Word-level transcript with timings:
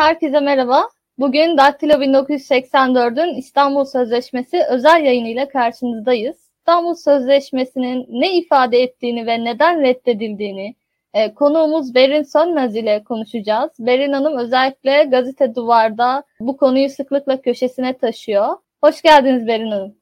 Herkese 0.00 0.40
merhaba. 0.40 0.88
Bugün 1.18 1.56
Daktilo 1.56 1.92
1984'ün 1.92 3.34
İstanbul 3.34 3.84
Sözleşmesi 3.84 4.62
özel 4.70 5.04
yayınıyla 5.04 5.48
karşınızdayız. 5.48 6.36
İstanbul 6.58 6.94
Sözleşmesi'nin 6.94 8.06
ne 8.08 8.38
ifade 8.38 8.78
ettiğini 8.82 9.26
ve 9.26 9.44
neden 9.44 9.82
reddedildiğini 9.82 10.76
e, 11.14 11.34
konuğumuz 11.34 11.94
Berin 11.94 12.22
Sönmez 12.22 12.76
ile 12.76 13.04
konuşacağız. 13.04 13.70
Berin 13.78 14.12
Hanım 14.12 14.38
özellikle 14.38 15.04
Gazete 15.04 15.54
Duvar'da 15.54 16.24
bu 16.40 16.56
konuyu 16.56 16.88
sıklıkla 16.88 17.40
köşesine 17.40 17.98
taşıyor. 17.98 18.56
Hoş 18.84 19.02
geldiniz 19.02 19.46
Berin 19.46 19.70
Hanım. 19.70 19.94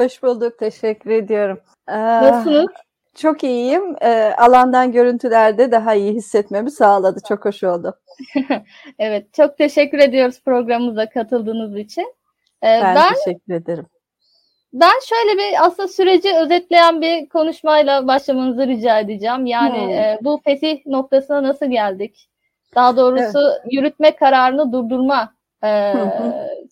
Hoş 0.00 0.22
bulduk, 0.22 0.58
teşekkür 0.58 1.10
ediyorum. 1.10 1.60
Ee, 1.88 1.92
Nasılsınız? 1.98 2.66
Çok 3.14 3.44
iyiyim. 3.44 3.96
E, 4.00 4.34
alandan 4.38 4.92
görüntülerde 4.92 5.72
daha 5.72 5.94
iyi 5.94 6.12
hissetmemi 6.12 6.70
sağladı. 6.70 7.20
Çok 7.28 7.44
hoş 7.44 7.64
oldu. 7.64 7.98
evet, 8.98 9.34
çok 9.34 9.58
teşekkür 9.58 9.98
ediyoruz 9.98 10.40
programımıza 10.44 11.08
katıldığınız 11.08 11.76
için. 11.76 12.14
Ee, 12.62 12.66
ben, 12.66 12.94
ben 12.94 13.14
teşekkür 13.14 13.54
ederim. 13.54 13.86
Ben 14.72 15.00
şöyle 15.04 15.38
bir 15.38 15.66
aslında 15.66 15.88
süreci 15.88 16.36
özetleyen 16.36 17.00
bir 17.00 17.28
konuşmayla 17.28 18.06
başlamanızı 18.06 18.66
rica 18.66 18.98
edeceğim. 18.98 19.46
Yani 19.46 19.80
hmm. 19.80 19.90
e, 19.90 20.18
bu 20.22 20.40
fetih 20.44 20.86
noktasına 20.86 21.42
nasıl 21.42 21.66
geldik? 21.66 22.28
Daha 22.74 22.96
doğrusu 22.96 23.38
evet. 23.38 23.72
yürütme 23.72 24.16
kararını 24.16 24.72
durdurma 24.72 25.34
e, 25.64 25.92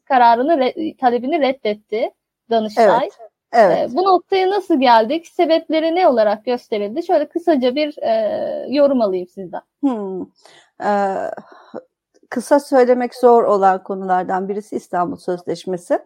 kararını 0.04 0.58
re, 0.58 0.96
talebini 0.96 1.40
reddetti 1.40 2.10
Danıştay. 2.50 2.98
Evet. 3.02 3.31
Evet. 3.52 3.90
E, 3.90 3.96
bu 3.96 4.04
noktaya 4.04 4.50
nasıl 4.50 4.80
geldik? 4.80 5.26
Sebepleri 5.26 5.94
ne 5.94 6.08
olarak 6.08 6.44
gösterildi? 6.44 7.02
Şöyle 7.02 7.28
kısaca 7.28 7.74
bir 7.74 7.98
e, 8.02 8.66
yorum 8.68 9.00
alayım 9.00 9.28
sizden. 9.28 9.62
Hmm. 9.80 10.22
Ee, 10.84 11.30
kısa 12.30 12.60
söylemek 12.60 13.14
zor 13.14 13.44
olan 13.44 13.82
konulardan 13.82 14.48
birisi 14.48 14.76
İstanbul 14.76 15.16
Sözleşmesi. 15.16 15.98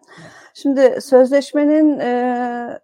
Şimdi 0.53 1.01
sözleşmenin 1.01 1.99
e, 1.99 2.79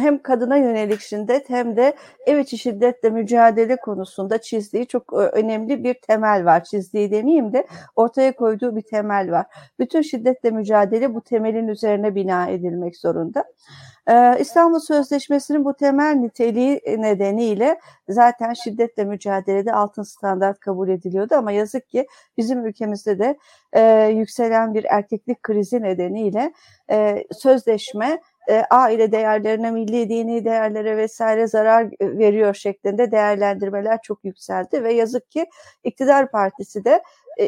hem 0.00 0.22
kadına 0.22 0.56
yönelik 0.56 1.00
şiddet 1.00 1.50
hem 1.50 1.76
de 1.76 1.94
ev 2.26 2.38
içi 2.38 2.58
şiddetle 2.58 3.10
mücadele 3.10 3.76
konusunda 3.76 4.40
çizdiği 4.40 4.86
çok 4.86 5.12
önemli 5.12 5.84
bir 5.84 5.94
temel 5.94 6.44
var. 6.44 6.64
Çizdiği 6.64 7.10
demeyeyim 7.10 7.52
de 7.52 7.66
ortaya 7.96 8.36
koyduğu 8.36 8.76
bir 8.76 8.82
temel 8.82 9.30
var. 9.30 9.46
Bütün 9.78 10.02
şiddetle 10.02 10.50
mücadele 10.50 11.14
bu 11.14 11.20
temelin 11.20 11.68
üzerine 11.68 12.14
bina 12.14 12.48
edilmek 12.48 12.96
zorunda. 12.96 13.44
İstanbul 14.38 14.78
Sözleşmesi'nin 14.78 15.64
bu 15.64 15.74
temel 15.74 16.14
niteliği 16.14 16.80
nedeniyle 16.86 17.80
zaten 18.08 18.52
şiddetle 18.52 19.04
mücadelede 19.04 19.72
altın 19.72 20.02
standart 20.02 20.60
kabul 20.60 20.88
ediliyordu 20.88 21.34
ama 21.34 21.52
yazık 21.52 21.88
ki 21.88 22.06
bizim 22.36 22.66
ülkemizde 22.66 23.18
de 23.18 23.38
yükselen 24.12 24.74
bir 24.74 24.84
erkeklik 24.84 25.42
krizi 25.42 25.82
nedeniyle 25.82 26.52
sözleşme 27.32 28.20
e, 28.48 28.64
aile 28.70 29.12
değerlerine, 29.12 29.70
milli 29.70 30.08
dini 30.08 30.44
değerlere 30.44 30.96
vesaire 30.96 31.46
zarar 31.46 31.90
veriyor 32.00 32.54
şeklinde 32.54 33.10
değerlendirmeler 33.10 34.02
çok 34.02 34.24
yükseldi 34.24 34.84
ve 34.84 34.92
yazık 34.92 35.30
ki 35.30 35.46
iktidar 35.84 36.30
partisi 36.30 36.84
de 36.84 37.02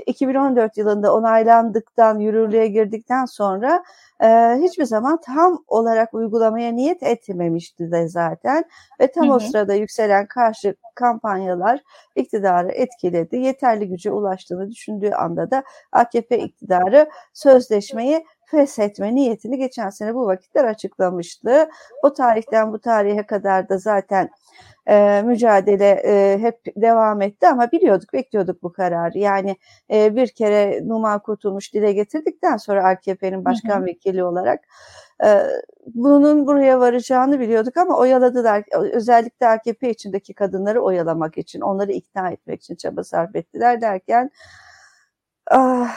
2014 0.06 0.78
e, 0.78 0.81
yılında 0.81 1.14
onaylandıktan, 1.14 2.19
yürürlüğe 2.19 2.66
girdikten 2.66 3.25
sonra 3.25 3.84
e, 4.22 4.26
hiçbir 4.60 4.84
zaman 4.84 5.20
tam 5.20 5.64
olarak 5.66 6.14
uygulamaya 6.14 6.72
niyet 6.72 7.02
etmemişti 7.02 7.92
de 7.92 8.08
zaten. 8.08 8.64
Ve 9.00 9.12
tam 9.12 9.26
hı 9.26 9.31
hı. 9.31 9.34
o 9.34 9.38
sırada 9.38 9.75
yükselen 9.75 10.26
karşı 10.26 10.75
kampanyalar 10.94 11.81
iktidarı 12.16 12.69
etkiledi. 12.69 13.36
Yeterli 13.36 13.88
güce 13.88 14.10
ulaştığını 14.10 14.70
düşündüğü 14.70 15.10
anda 15.10 15.50
da 15.50 15.62
AKP 15.92 16.38
iktidarı 16.38 17.10
sözleşmeyi 17.32 18.25
feshetme 18.52 19.14
niyetini 19.14 19.58
geçen 19.58 19.90
sene 19.90 20.14
bu 20.14 20.26
vakitler 20.26 20.64
açıklamıştı. 20.64 21.68
O 22.02 22.12
tarihten 22.12 22.72
bu 22.72 22.78
tarihe 22.80 23.26
kadar 23.26 23.68
da 23.68 23.78
zaten 23.78 24.30
e, 24.86 25.22
mücadele 25.22 26.02
e, 26.04 26.38
hep 26.38 26.60
devam 26.76 27.22
etti 27.22 27.48
ama 27.48 27.72
biliyorduk, 27.72 28.12
bekliyorduk 28.12 28.62
bu 28.62 28.72
kararı. 28.72 29.18
Yani 29.18 29.56
e, 29.92 30.16
bir 30.16 30.28
kere 30.28 30.80
Numan 30.88 31.18
Kurtulmuş 31.18 31.74
dile 31.74 31.92
getirdikten 31.92 32.56
sonra 32.56 32.84
AKP'nin 32.84 33.44
başkan 33.44 33.78
hı 33.78 33.82
hı. 33.82 33.86
vekili 33.86 34.24
olarak 34.24 34.60
e, 35.24 35.42
bunun 35.94 36.46
buraya 36.46 36.80
varacağını 36.80 37.40
biliyorduk 37.40 37.76
ama 37.76 37.98
oyaladılar. 37.98 38.64
Özellikle 38.92 39.48
AKP 39.48 39.90
içindeki 39.90 40.34
kadınları 40.34 40.80
oyalamak 40.82 41.38
için, 41.38 41.60
onları 41.60 41.92
ikna 41.92 42.30
etmek 42.30 42.62
için 42.62 42.76
çaba 42.76 43.04
sarf 43.04 43.36
ettiler 43.36 43.80
derken 43.80 44.30
ah, 45.50 45.96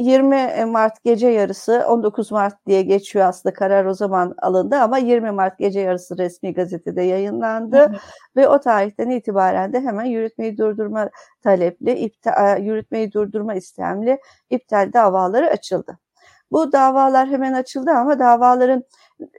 20 0.00 0.64
Mart 0.64 1.04
gece 1.04 1.28
yarısı 1.28 1.84
19 1.88 2.32
Mart 2.32 2.66
diye 2.66 2.82
geçiyor 2.82 3.26
aslında 3.26 3.52
karar 3.54 3.84
o 3.84 3.94
zaman 3.94 4.34
alındı 4.42 4.76
ama 4.76 4.98
20 4.98 5.30
Mart 5.30 5.58
gece 5.58 5.80
yarısı 5.80 6.18
resmi 6.18 6.54
gazetede 6.54 7.02
yayınlandı 7.02 7.76
hı 7.76 7.84
hı. 7.84 7.96
ve 8.36 8.48
o 8.48 8.60
tarihten 8.60 9.10
itibaren 9.10 9.72
de 9.72 9.80
hemen 9.80 10.04
yürütmeyi 10.04 10.58
durdurma 10.58 11.10
talepli, 11.42 11.92
iptal, 11.92 12.62
yürütmeyi 12.62 13.12
durdurma 13.12 13.54
istemli 13.54 14.18
iptal 14.50 14.92
davaları 14.92 15.50
açıldı. 15.50 15.98
Bu 16.52 16.72
davalar 16.72 17.28
hemen 17.28 17.52
açıldı 17.52 17.90
ama 17.90 18.18
davaların 18.18 18.84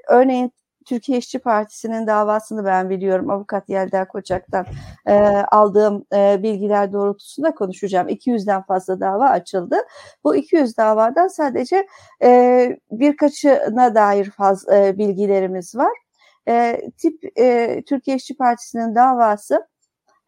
örneğin 0.07 0.51
Türkiye 0.91 1.17
İşçi 1.17 1.39
Partisi'nin 1.39 2.07
davasını 2.07 2.65
ben 2.65 2.89
biliyorum. 2.89 3.29
Avukat 3.29 3.69
Yelda 3.69 4.07
Koçak'tan 4.07 4.65
e, 5.07 5.13
aldığım 5.51 6.05
e, 6.13 6.43
bilgiler 6.43 6.93
doğrultusunda 6.93 7.55
konuşacağım. 7.55 8.09
200'den 8.09 8.61
fazla 8.61 8.99
dava 8.99 9.29
açıldı. 9.29 9.75
Bu 10.23 10.35
200 10.35 10.77
davadan 10.77 11.27
sadece 11.27 11.87
e, 12.23 12.77
birkaçına 12.91 13.95
dair 13.95 14.29
faz, 14.29 14.69
e, 14.69 14.97
bilgilerimiz 14.97 15.75
var. 15.75 15.91
E, 16.47 16.81
tip 16.97 17.39
e, 17.39 17.81
Türkiye 17.87 18.17
İşçi 18.17 18.37
Partisi'nin 18.37 18.95
davası 18.95 19.67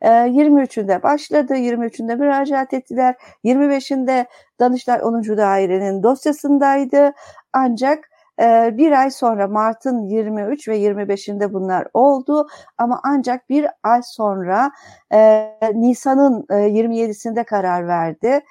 23'ünde 0.01 1.00
e, 1.00 1.03
başladı, 1.03 1.53
23'ünde 1.53 2.16
müracaat 2.16 2.74
ettiler, 2.74 3.16
25'inde 3.44 4.25
Danıştay 4.59 5.00
10. 5.03 5.38
Dairenin 5.38 6.03
dosyasındaydı. 6.03 7.13
Ancak 7.53 8.09
ee, 8.42 8.78
bir 8.78 8.92
ay 8.92 9.12
sonra 9.12 9.48
Mart'ın 9.48 10.02
23 10.04 10.68
ve 10.68 10.80
25'inde 10.80 11.54
bunlar 11.54 11.88
oldu 11.94 12.48
ama 12.78 13.00
ancak 13.04 13.50
bir 13.50 13.68
ay 13.84 14.02
sonra 14.04 14.72
e, 15.14 15.50
Nisan'ın 15.74 16.46
e, 16.50 16.54
27'sinde 16.54 17.44
karar 17.46 17.88
verdi. 17.88 18.42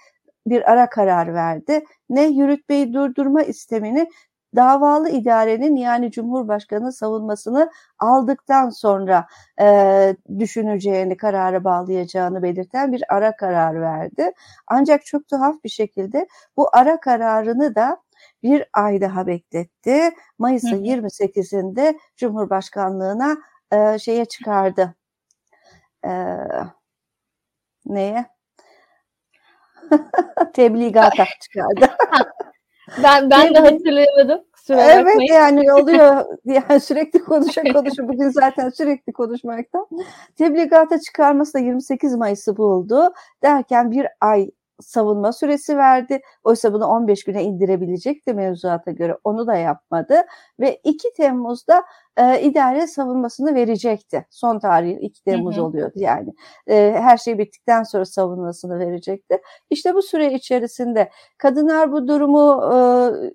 Bir 0.46 0.70
ara 0.72 0.90
karar 0.90 1.34
verdi. 1.34 1.84
Ne 2.10 2.26
yürütmeyi 2.26 2.94
durdurma 2.94 3.42
istemini 3.42 4.08
davalı 4.56 5.08
idarenin 5.10 5.76
yani 5.76 6.10
Cumhurbaşkanı 6.10 6.92
savunmasını 6.92 7.70
aldıktan 7.98 8.70
sonra 8.70 9.26
e, 9.60 10.16
düşüneceğini, 10.38 11.16
karara 11.16 11.64
bağlayacağını 11.64 12.42
belirten 12.42 12.92
bir 12.92 13.02
ara 13.08 13.36
karar 13.36 13.80
verdi. 13.80 14.32
Ancak 14.66 15.06
çok 15.06 15.28
tuhaf 15.28 15.64
bir 15.64 15.68
şekilde 15.68 16.26
bu 16.56 16.68
ara 16.72 17.00
kararını 17.00 17.74
da 17.74 17.96
bir 18.42 18.64
ay 18.72 19.00
daha 19.00 19.26
bekletti. 19.26 20.10
Mayıs'ın 20.38 20.84
28'inde 20.84 21.98
Cumhurbaşkanlığına 22.16 23.36
e, 23.72 23.98
şeye 23.98 24.24
çıkardı. 24.24 24.94
E, 26.04 26.10
neye? 27.86 28.26
Tebligata 30.54 31.24
çıkardı. 31.40 31.96
ben 33.02 33.30
ben 33.30 33.54
de 33.54 33.58
hatırlayamadım. 33.58 34.44
Kusura 34.52 34.82
evet 34.82 35.06
bakmayın. 35.06 35.32
yani 35.32 35.72
oluyor. 35.72 36.24
Yani 36.44 36.80
sürekli 36.80 37.24
konuşa 37.24 37.62
konuşa 37.62 38.08
bugün 38.08 38.28
zaten 38.28 38.68
sürekli 38.68 39.12
konuşmaktan. 39.12 39.86
Tebligata 40.36 41.00
çıkarması 41.00 41.54
da 41.54 41.58
28 41.58 42.14
Mayıs'ı 42.14 42.56
buldu. 42.56 43.12
Derken 43.42 43.90
bir 43.90 44.06
ay 44.20 44.50
savunma 44.82 45.32
süresi 45.32 45.76
verdi. 45.76 46.20
Oysa 46.44 46.72
bunu 46.72 46.86
15 46.86 47.24
güne 47.24 47.44
indirebilecekti 47.44 48.34
mevzuata 48.34 48.90
göre. 48.90 49.18
Onu 49.24 49.46
da 49.46 49.56
yapmadı. 49.56 50.14
Ve 50.60 50.80
2 50.84 51.12
Temmuz'da 51.16 51.82
e, 52.16 52.40
idare 52.40 52.86
savunmasını 52.86 53.54
verecekti. 53.54 54.26
Son 54.30 54.58
tarihi 54.58 54.98
2 54.98 55.24
Temmuz 55.24 55.56
hı 55.56 55.60
hı. 55.60 55.64
oluyordu 55.64 55.94
yani. 55.96 56.30
E, 56.66 56.94
her 56.98 57.16
şey 57.16 57.38
bittikten 57.38 57.82
sonra 57.82 58.04
savunmasını 58.04 58.78
verecekti. 58.78 59.40
İşte 59.70 59.94
bu 59.94 60.02
süre 60.02 60.32
içerisinde 60.32 61.10
kadınlar 61.38 61.92
bu 61.92 62.08
durumu 62.08 62.62
e, 62.64 62.76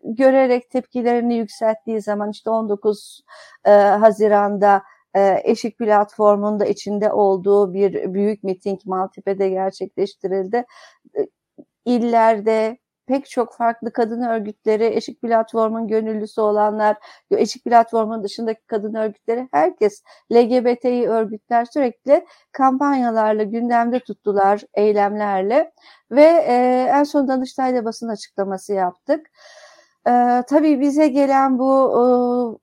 görerek 0.04 0.70
tepkilerini 0.70 1.36
yükselttiği 1.36 2.02
zaman 2.02 2.30
işte 2.32 2.50
19 2.50 3.24
e, 3.66 3.72
Haziran'da 3.72 4.82
Eşik 5.44 5.78
platformunda 5.78 6.66
içinde 6.66 7.12
olduğu 7.12 7.74
bir 7.74 8.14
büyük 8.14 8.44
miting 8.44 8.80
Maltepe'de 8.86 9.50
gerçekleştirildi 9.50 10.66
illerde 11.86 12.78
pek 13.08 13.30
çok 13.30 13.54
farklı 13.56 13.94
kadın 13.94 14.22
örgütleri, 14.22 14.86
Eşik 14.86 15.22
Platform'un 15.22 15.88
gönüllüsü 15.88 16.42
olanlar, 16.42 16.98
Eşik 17.32 17.64
Platform'un 17.64 18.24
dışındaki 18.24 18.62
kadın 18.68 18.94
örgütleri, 18.94 19.48
herkes 19.52 20.04
LGBTİ 20.34 21.10
örgütler 21.10 21.66
sürekli 21.66 22.26
kampanyalarla 22.52 23.44
gündemde 23.44 24.00
tuttular, 24.00 24.62
eylemlerle 24.74 25.72
ve 26.12 26.24
e, 26.48 26.54
en 26.94 27.04
son 27.04 27.28
Danıştay'da 27.28 27.86
basın 27.86 28.08
açıklaması 28.08 28.74
yaptık. 28.74 29.28
E, 30.08 30.44
tabii 30.50 30.80
bize 30.80 31.08
gelen 31.08 31.60
bu 31.60 32.57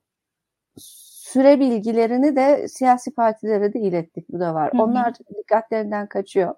süre 1.35 1.59
bilgilerini 1.59 2.35
de 2.35 2.67
siyasi 2.67 3.13
partilere 3.13 3.73
de 3.73 3.79
ilettik. 3.79 4.29
Bu 4.29 4.39
da 4.39 4.53
var. 4.53 4.73
Hı 4.73 4.77
hı. 4.77 4.81
Onlar 4.81 5.13
dikkatlerinden 5.37 6.07
kaçıyor. 6.07 6.55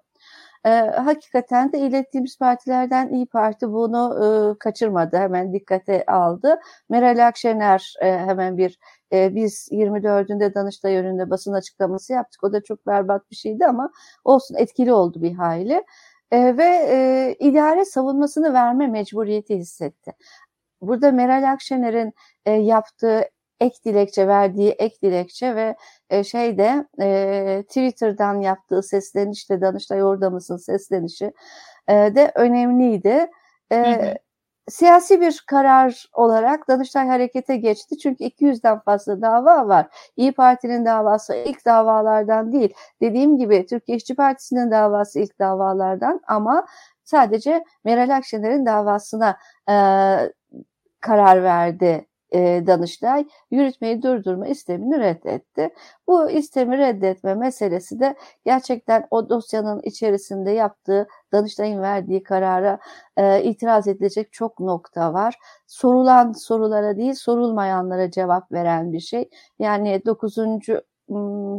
E, 0.66 0.70
hakikaten 0.80 1.72
de 1.72 1.78
ilettiğimiz 1.78 2.38
partilerden 2.38 3.08
İyi 3.08 3.26
Parti 3.26 3.72
bunu 3.72 4.18
e, 4.24 4.58
kaçırmadı. 4.58 5.16
Hemen 5.16 5.52
dikkate 5.52 6.06
aldı. 6.06 6.60
Meral 6.88 7.26
Akşener 7.26 7.94
e, 8.02 8.18
hemen 8.18 8.58
bir 8.58 8.78
e, 9.12 9.34
biz 9.34 9.68
24'ünde 9.72 10.54
Danıştay 10.54 10.96
önünde 10.96 11.30
basın 11.30 11.52
açıklaması 11.52 12.12
yaptık. 12.12 12.44
O 12.44 12.52
da 12.52 12.62
çok 12.62 12.86
berbat 12.86 13.30
bir 13.30 13.36
şeydi 13.36 13.66
ama 13.66 13.90
olsun 14.24 14.54
etkili 14.54 14.92
oldu 14.92 15.22
bir 15.22 15.34
hayli. 15.34 15.84
E, 16.30 16.56
ve 16.56 16.86
e, 16.90 17.36
idare 17.40 17.84
savunmasını 17.84 18.52
verme 18.52 18.86
mecburiyeti 18.86 19.56
hissetti. 19.56 20.12
Burada 20.80 21.12
Meral 21.12 21.52
Akşener'in 21.52 22.12
e, 22.46 22.52
yaptığı 22.52 23.24
ek 23.60 23.76
dilekçe 23.84 24.28
verdiği 24.28 24.70
ek 24.70 24.96
dilekçe 25.02 25.56
ve 25.56 25.76
e, 26.10 26.24
şeyde 26.24 26.86
e, 27.00 27.62
Twitter'dan 27.68 28.40
yaptığı 28.40 28.82
seslenişte 28.82 29.60
Danıştay 29.60 30.04
orada 30.04 30.30
mısın 30.30 30.56
seslenişi 30.56 31.32
e, 31.88 31.94
de 31.94 32.32
önemliydi. 32.34 33.30
E, 33.70 33.76
hı 33.76 34.06
hı. 34.06 34.14
Siyasi 34.68 35.20
bir 35.20 35.44
karar 35.46 36.06
olarak 36.12 36.68
Danıştay 36.68 37.08
harekete 37.08 37.56
geçti. 37.56 37.98
Çünkü 37.98 38.24
200'den 38.24 38.78
fazla 38.80 39.22
dava 39.22 39.68
var. 39.68 39.86
İyi 40.16 40.32
Parti'nin 40.32 40.84
davası 40.84 41.34
ilk 41.34 41.66
davalardan 41.66 42.52
değil. 42.52 42.74
Dediğim 43.00 43.38
gibi 43.38 43.66
Türkiye 43.66 43.96
İşçi 43.98 44.14
Partisi'nin 44.14 44.70
davası 44.70 45.20
ilk 45.20 45.38
davalardan 45.38 46.20
ama 46.26 46.66
sadece 47.04 47.64
Meral 47.84 48.16
Akşener'in 48.16 48.66
davasına 48.66 49.38
e, 49.68 49.74
karar 51.00 51.42
verdi 51.42 52.06
e, 52.34 52.62
Danıştay 52.66 53.26
yürütmeyi 53.50 54.02
durdurma 54.02 54.46
istemini 54.46 55.00
reddetti. 55.00 55.70
Bu 56.06 56.30
istemi 56.30 56.78
reddetme 56.78 57.34
meselesi 57.34 58.00
de 58.00 58.14
gerçekten 58.44 59.06
o 59.10 59.28
dosyanın 59.28 59.80
içerisinde 59.84 60.50
yaptığı 60.50 61.08
Danıştay'ın 61.32 61.82
verdiği 61.82 62.22
karara 62.22 62.78
e, 63.16 63.42
itiraz 63.42 63.88
edilecek 63.88 64.32
çok 64.32 64.60
nokta 64.60 65.12
var. 65.12 65.38
Sorulan 65.66 66.32
sorulara 66.32 66.96
değil 66.96 67.14
sorulmayanlara 67.14 68.10
cevap 68.10 68.52
veren 68.52 68.92
bir 68.92 69.00
şey. 69.00 69.30
Yani 69.58 70.02
9. 70.06 70.36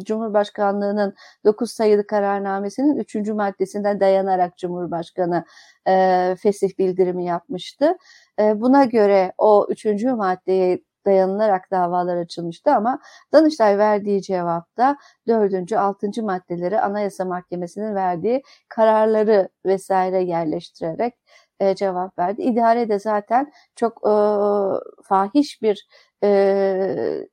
Cumhurbaşkanlığının 0.03 1.15
9 1.45 1.71
sayılı 1.71 2.07
kararnamesinin 2.07 2.97
3. 2.97 3.15
maddesinden 3.15 3.99
dayanarak 3.99 4.57
Cumhurbaşkanı 4.57 5.45
e, 5.87 6.35
fesih 6.39 6.77
bildirimi 6.79 7.25
yapmıştı. 7.25 7.97
E, 8.39 8.61
buna 8.61 8.85
göre 8.85 9.33
o 9.37 9.67
3. 9.69 10.03
maddeye 10.03 10.79
dayanılarak 11.05 11.71
davalar 11.71 12.17
açılmıştı 12.17 12.71
ama 12.71 12.99
Danıştay 13.33 13.77
verdiği 13.77 14.21
cevapta 14.21 14.97
4. 15.27 15.73
6. 15.73 16.23
maddeleri 16.23 16.81
Anayasa 16.81 17.25
Mahkemesi'nin 17.25 17.95
verdiği 17.95 18.43
kararları 18.69 19.49
vesaire 19.65 20.23
yerleştirerek 20.23 21.13
e, 21.59 21.75
cevap 21.75 22.19
verdi. 22.19 22.41
İdare 22.41 22.89
de 22.89 22.99
zaten 22.99 23.51
çok 23.75 23.97
e, 24.07 24.13
fahiş 25.03 25.61
bir 25.61 25.87
e, 26.23 27.27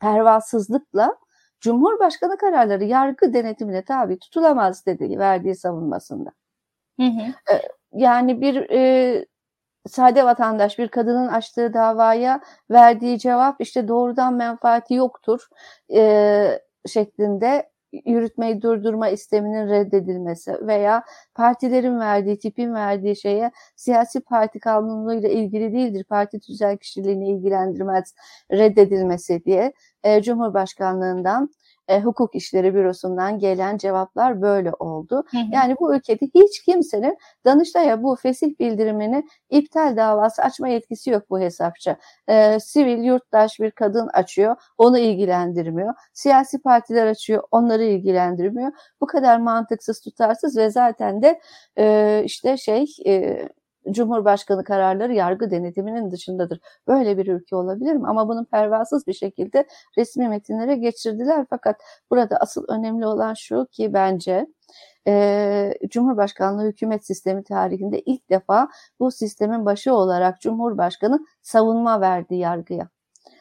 pervasızlıkla 0.00 1.16
Cumhurbaşkanı 1.60 2.36
kararları 2.36 2.84
yargı 2.84 3.34
denetimine 3.34 3.84
tabi 3.84 4.18
tutulamaz 4.18 4.86
dedi 4.86 5.18
verdiği 5.18 5.54
savunmasında. 5.54 6.30
Hı 7.00 7.06
hı. 7.06 7.54
E, 7.54 7.62
yani 7.92 8.40
bir 8.40 8.70
e, 8.70 9.26
sade 9.88 10.24
vatandaş 10.24 10.78
bir 10.78 10.88
kadının 10.88 11.28
açtığı 11.28 11.74
davaya 11.74 12.40
verdiği 12.70 13.18
cevap 13.18 13.60
işte 13.60 13.88
doğrudan 13.88 14.34
menfaati 14.34 14.94
yoktur 14.94 15.48
e, 15.94 16.60
şeklinde 16.86 17.70
yürütmeyi 18.06 18.62
durdurma 18.62 19.08
isteminin 19.08 19.68
reddedilmesi 19.68 20.66
veya 20.66 21.04
partilerin 21.34 22.00
verdiği, 22.00 22.38
tipin 22.38 22.74
verdiği 22.74 23.16
şeye 23.16 23.50
siyasi 23.76 24.20
parti 24.20 24.60
kanunuyla 24.60 25.28
ilgili 25.28 25.72
değildir, 25.72 26.04
parti 26.04 26.40
tüzel 26.40 26.76
kişiliğini 26.76 27.30
ilgilendirmez 27.30 28.14
reddedilmesi 28.52 29.44
diye 29.44 29.72
e, 30.04 30.22
Cumhurbaşkanlığından 30.22 31.50
e, 31.88 32.00
hukuk 32.00 32.34
işleri 32.34 32.74
bürosundan 32.74 33.38
gelen 33.38 33.76
cevaplar 33.76 34.42
böyle 34.42 34.72
oldu. 34.72 35.24
Hı 35.30 35.38
hı. 35.38 35.42
Yani 35.52 35.76
bu 35.80 35.94
ülkede 35.94 36.26
hiç 36.34 36.62
kimsenin 36.62 37.18
Danıştay'a 37.44 38.02
bu 38.02 38.16
fesih 38.16 38.58
bildirimini 38.60 39.28
iptal 39.50 39.96
davası 39.96 40.42
açma 40.42 40.68
yetkisi 40.68 41.10
yok 41.10 41.30
bu 41.30 41.40
hesapça. 41.40 41.96
E, 42.28 42.60
sivil 42.60 43.02
yurttaş 43.04 43.60
bir 43.60 43.70
kadın 43.70 44.08
açıyor, 44.12 44.56
onu 44.78 44.98
ilgilendirmiyor. 44.98 45.94
Siyasi 46.12 46.62
partiler 46.62 47.06
açıyor, 47.06 47.42
onları 47.50 47.84
ilgilendirmiyor. 47.84 48.72
Bu 49.00 49.06
kadar 49.06 49.38
mantıksız, 49.38 50.00
tutarsız 50.00 50.56
ve 50.56 50.70
zaten 50.70 51.22
de 51.22 51.40
e, 51.78 52.22
işte 52.24 52.56
şey 52.56 52.86
e, 53.06 53.48
Cumhurbaşkanı 53.90 54.64
kararları 54.64 55.14
yargı 55.14 55.50
denetiminin 55.50 56.10
dışındadır. 56.10 56.60
Böyle 56.88 57.18
bir 57.18 57.26
ülke 57.26 57.56
olabilir 57.56 57.94
mi? 57.94 58.06
Ama 58.06 58.28
bunu 58.28 58.44
pervasız 58.44 59.06
bir 59.06 59.12
şekilde 59.12 59.66
resmi 59.98 60.28
metinlere 60.28 60.76
geçirdiler. 60.76 61.46
Fakat 61.50 61.80
burada 62.10 62.36
asıl 62.36 62.64
önemli 62.68 63.06
olan 63.06 63.34
şu 63.34 63.66
ki 63.72 63.92
bence 63.92 64.46
e, 65.06 65.74
Cumhurbaşkanlığı 65.88 66.66
hükümet 66.66 67.06
sistemi 67.06 67.44
tarihinde 67.44 68.00
ilk 68.00 68.30
defa 68.30 68.68
bu 69.00 69.10
sistemin 69.10 69.66
başı 69.66 69.94
olarak 69.94 70.40
Cumhurbaşkanı 70.40 71.26
savunma 71.42 72.00
verdi 72.00 72.34
yargıya. 72.34 72.88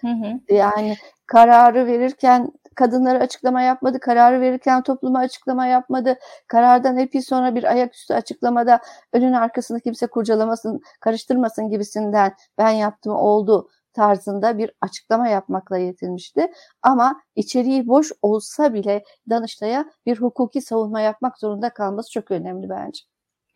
Hı 0.01 0.07
hı. 0.07 0.53
Yani 0.55 0.95
kararı 1.25 1.85
verirken 1.85 2.51
kadınlara 2.75 3.19
açıklama 3.19 3.61
yapmadı, 3.61 3.99
kararı 3.99 4.41
verirken 4.41 4.83
topluma 4.83 5.19
açıklama 5.19 5.65
yapmadı. 5.65 6.17
Karardan 6.47 6.97
epey 6.97 7.21
sonra 7.21 7.55
bir 7.55 7.63
ayaküstü 7.63 8.13
açıklamada 8.13 8.79
önün 9.13 9.33
arkasını 9.33 9.81
kimse 9.81 10.07
kurcalamasın, 10.07 10.81
karıştırmasın 10.99 11.69
gibisinden 11.69 12.33
ben 12.57 12.69
yaptım 12.69 13.13
oldu 13.13 13.69
tarzında 13.93 14.57
bir 14.57 14.71
açıklama 14.81 15.27
yapmakla 15.27 15.77
yetinmişti. 15.77 16.51
Ama 16.81 17.21
içeriği 17.35 17.87
boş 17.87 18.11
olsa 18.21 18.73
bile 18.73 19.03
Danıştay'a 19.29 19.85
bir 20.05 20.17
hukuki 20.17 20.61
savunma 20.61 21.01
yapmak 21.01 21.39
zorunda 21.39 21.69
kalması 21.69 22.11
çok 22.11 22.31
önemli 22.31 22.69
bence. 22.69 22.99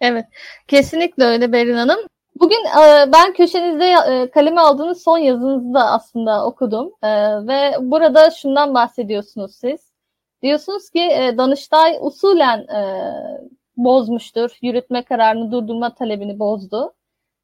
Evet, 0.01 0.25
kesinlikle 0.67 1.23
öyle 1.23 1.51
Berin 1.51 1.75
Hanım. 1.75 1.99
Bugün 2.39 2.65
e, 2.65 3.11
ben 3.13 3.33
köşenizde 3.33 3.85
e, 3.85 4.31
kaleme 4.31 4.61
aldığınız 4.61 5.03
son 5.03 5.17
yazınızı 5.17 5.73
da 5.73 5.91
aslında 5.91 6.45
okudum 6.45 6.91
e, 7.03 7.09
ve 7.47 7.75
burada 7.79 8.29
şundan 8.29 8.73
bahsediyorsunuz 8.73 9.55
siz. 9.55 9.91
Diyorsunuz 10.41 10.89
ki 10.89 10.99
e, 10.99 11.37
Danıştay 11.37 11.97
usulen 12.01 12.59
e, 12.59 12.81
bozmuştur, 13.77 14.57
yürütme 14.61 15.03
kararını 15.03 15.51
durdurma 15.51 15.93
talebini 15.93 16.39
bozdu. 16.39 16.93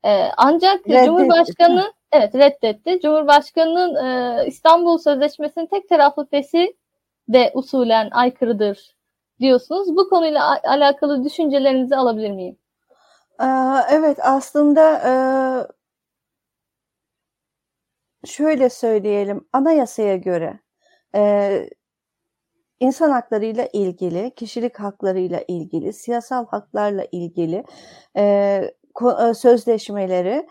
E, 0.05 0.29
ancak 0.37 0.87
reddetti. 0.87 1.05
Cumhurbaşkanı 1.05 1.93
evet 2.11 2.35
reddetti. 2.35 2.99
Cumhurbaşkanının 3.01 3.95
e, 4.05 4.47
İstanbul 4.47 4.97
Sözleşmesi'nin 4.97 5.65
tek 5.65 5.89
taraflı 5.89 6.25
fesi 6.25 6.75
de 7.27 7.51
usulen 7.53 8.09
aykırıdır 8.11 8.95
diyorsunuz. 9.39 9.95
Bu 9.95 10.09
konuyla 10.09 10.59
alakalı 10.63 11.23
düşüncelerinizi 11.23 11.95
alabilir 11.95 12.31
miyim? 12.31 12.57
Evet 13.89 14.17
aslında 14.21 15.67
şöyle 18.25 18.69
söyleyelim 18.69 19.47
anayasaya 19.53 20.15
göre 20.15 20.59
insan 22.79 23.09
haklarıyla 23.11 23.67
ilgili, 23.73 24.35
kişilik 24.35 24.79
haklarıyla 24.79 25.41
ilgili, 25.47 25.93
siyasal 25.93 26.45
haklarla 26.47 27.05
ilgili 27.11 27.63
sözleşmeleri 29.35 30.47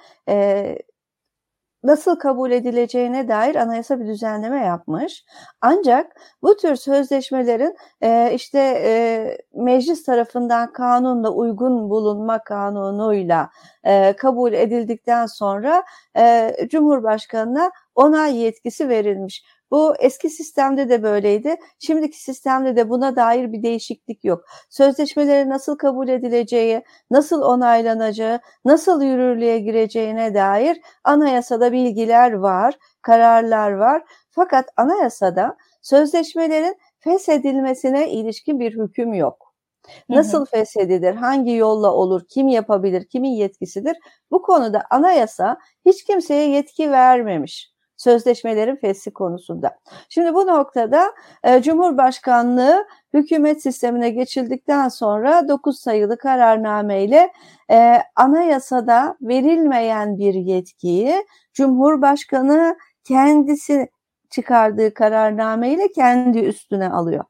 nasıl 1.84 2.16
kabul 2.16 2.50
edileceğine 2.50 3.28
dair 3.28 3.54
anayasa 3.54 4.00
bir 4.00 4.06
düzenleme 4.06 4.60
yapmış. 4.60 5.24
Ancak 5.60 6.06
bu 6.42 6.56
tür 6.56 6.76
sözleşmelerin 6.76 7.76
e, 8.02 8.32
işte 8.34 8.58
e, 8.84 9.38
meclis 9.54 10.04
tarafından 10.04 10.72
kanunla 10.72 11.30
uygun 11.30 11.90
bulunma 11.90 12.38
kanunuyla 12.44 13.50
e, 13.84 14.12
kabul 14.12 14.52
edildikten 14.52 15.26
sonra 15.26 15.84
e, 16.16 16.56
Cumhurbaşkanı'na 16.70 17.70
onay 17.94 18.36
yetkisi 18.36 18.88
verilmiş. 18.88 19.44
Bu 19.70 19.94
eski 19.98 20.30
sistemde 20.30 20.88
de 20.88 21.02
böyleydi. 21.02 21.56
Şimdiki 21.78 22.22
sistemde 22.22 22.76
de 22.76 22.90
buna 22.90 23.16
dair 23.16 23.52
bir 23.52 23.62
değişiklik 23.62 24.24
yok. 24.24 24.44
Sözleşmeleri 24.70 25.48
nasıl 25.48 25.78
kabul 25.78 26.08
edileceği, 26.08 26.82
nasıl 27.10 27.42
onaylanacağı, 27.42 28.40
nasıl 28.64 29.02
yürürlüğe 29.02 29.58
gireceğine 29.58 30.34
dair 30.34 30.80
anayasada 31.04 31.72
bilgiler 31.72 32.32
var, 32.32 32.74
kararlar 33.02 33.72
var. 33.72 34.02
Fakat 34.30 34.68
anayasada 34.76 35.56
sözleşmelerin 35.82 36.76
feshedilmesine 36.98 38.10
ilişkin 38.10 38.60
bir 38.60 38.78
hüküm 38.78 39.14
yok. 39.14 39.54
Nasıl 40.08 40.38
hı 40.38 40.42
hı. 40.42 40.46
feshedilir, 40.46 41.14
hangi 41.14 41.52
yolla 41.52 41.92
olur, 41.92 42.22
kim 42.28 42.48
yapabilir, 42.48 43.04
kimin 43.08 43.30
yetkisidir? 43.30 43.96
Bu 44.30 44.42
konuda 44.42 44.82
anayasa 44.90 45.58
hiç 45.86 46.04
kimseye 46.04 46.48
yetki 46.48 46.90
vermemiş 46.90 47.73
sözleşmelerin 48.04 48.76
feshi 48.76 49.10
konusunda. 49.10 49.78
Şimdi 50.08 50.34
bu 50.34 50.46
noktada 50.46 51.14
e, 51.44 51.62
Cumhurbaşkanlığı 51.62 52.86
hükümet 53.14 53.62
sistemine 53.62 54.10
geçildikten 54.10 54.88
sonra 54.88 55.48
9 55.48 55.78
sayılı 55.78 56.18
kararname 56.18 57.04
ile 57.04 57.32
e, 57.70 58.02
anayasada 58.16 59.16
verilmeyen 59.22 60.18
bir 60.18 60.34
yetkiyi 60.34 61.26
Cumhurbaşkanı 61.52 62.76
kendisi 63.04 63.88
çıkardığı 64.30 64.94
kararname 64.94 65.70
ile 65.70 65.92
kendi 65.92 66.38
üstüne 66.38 66.88
alıyor. 66.88 67.24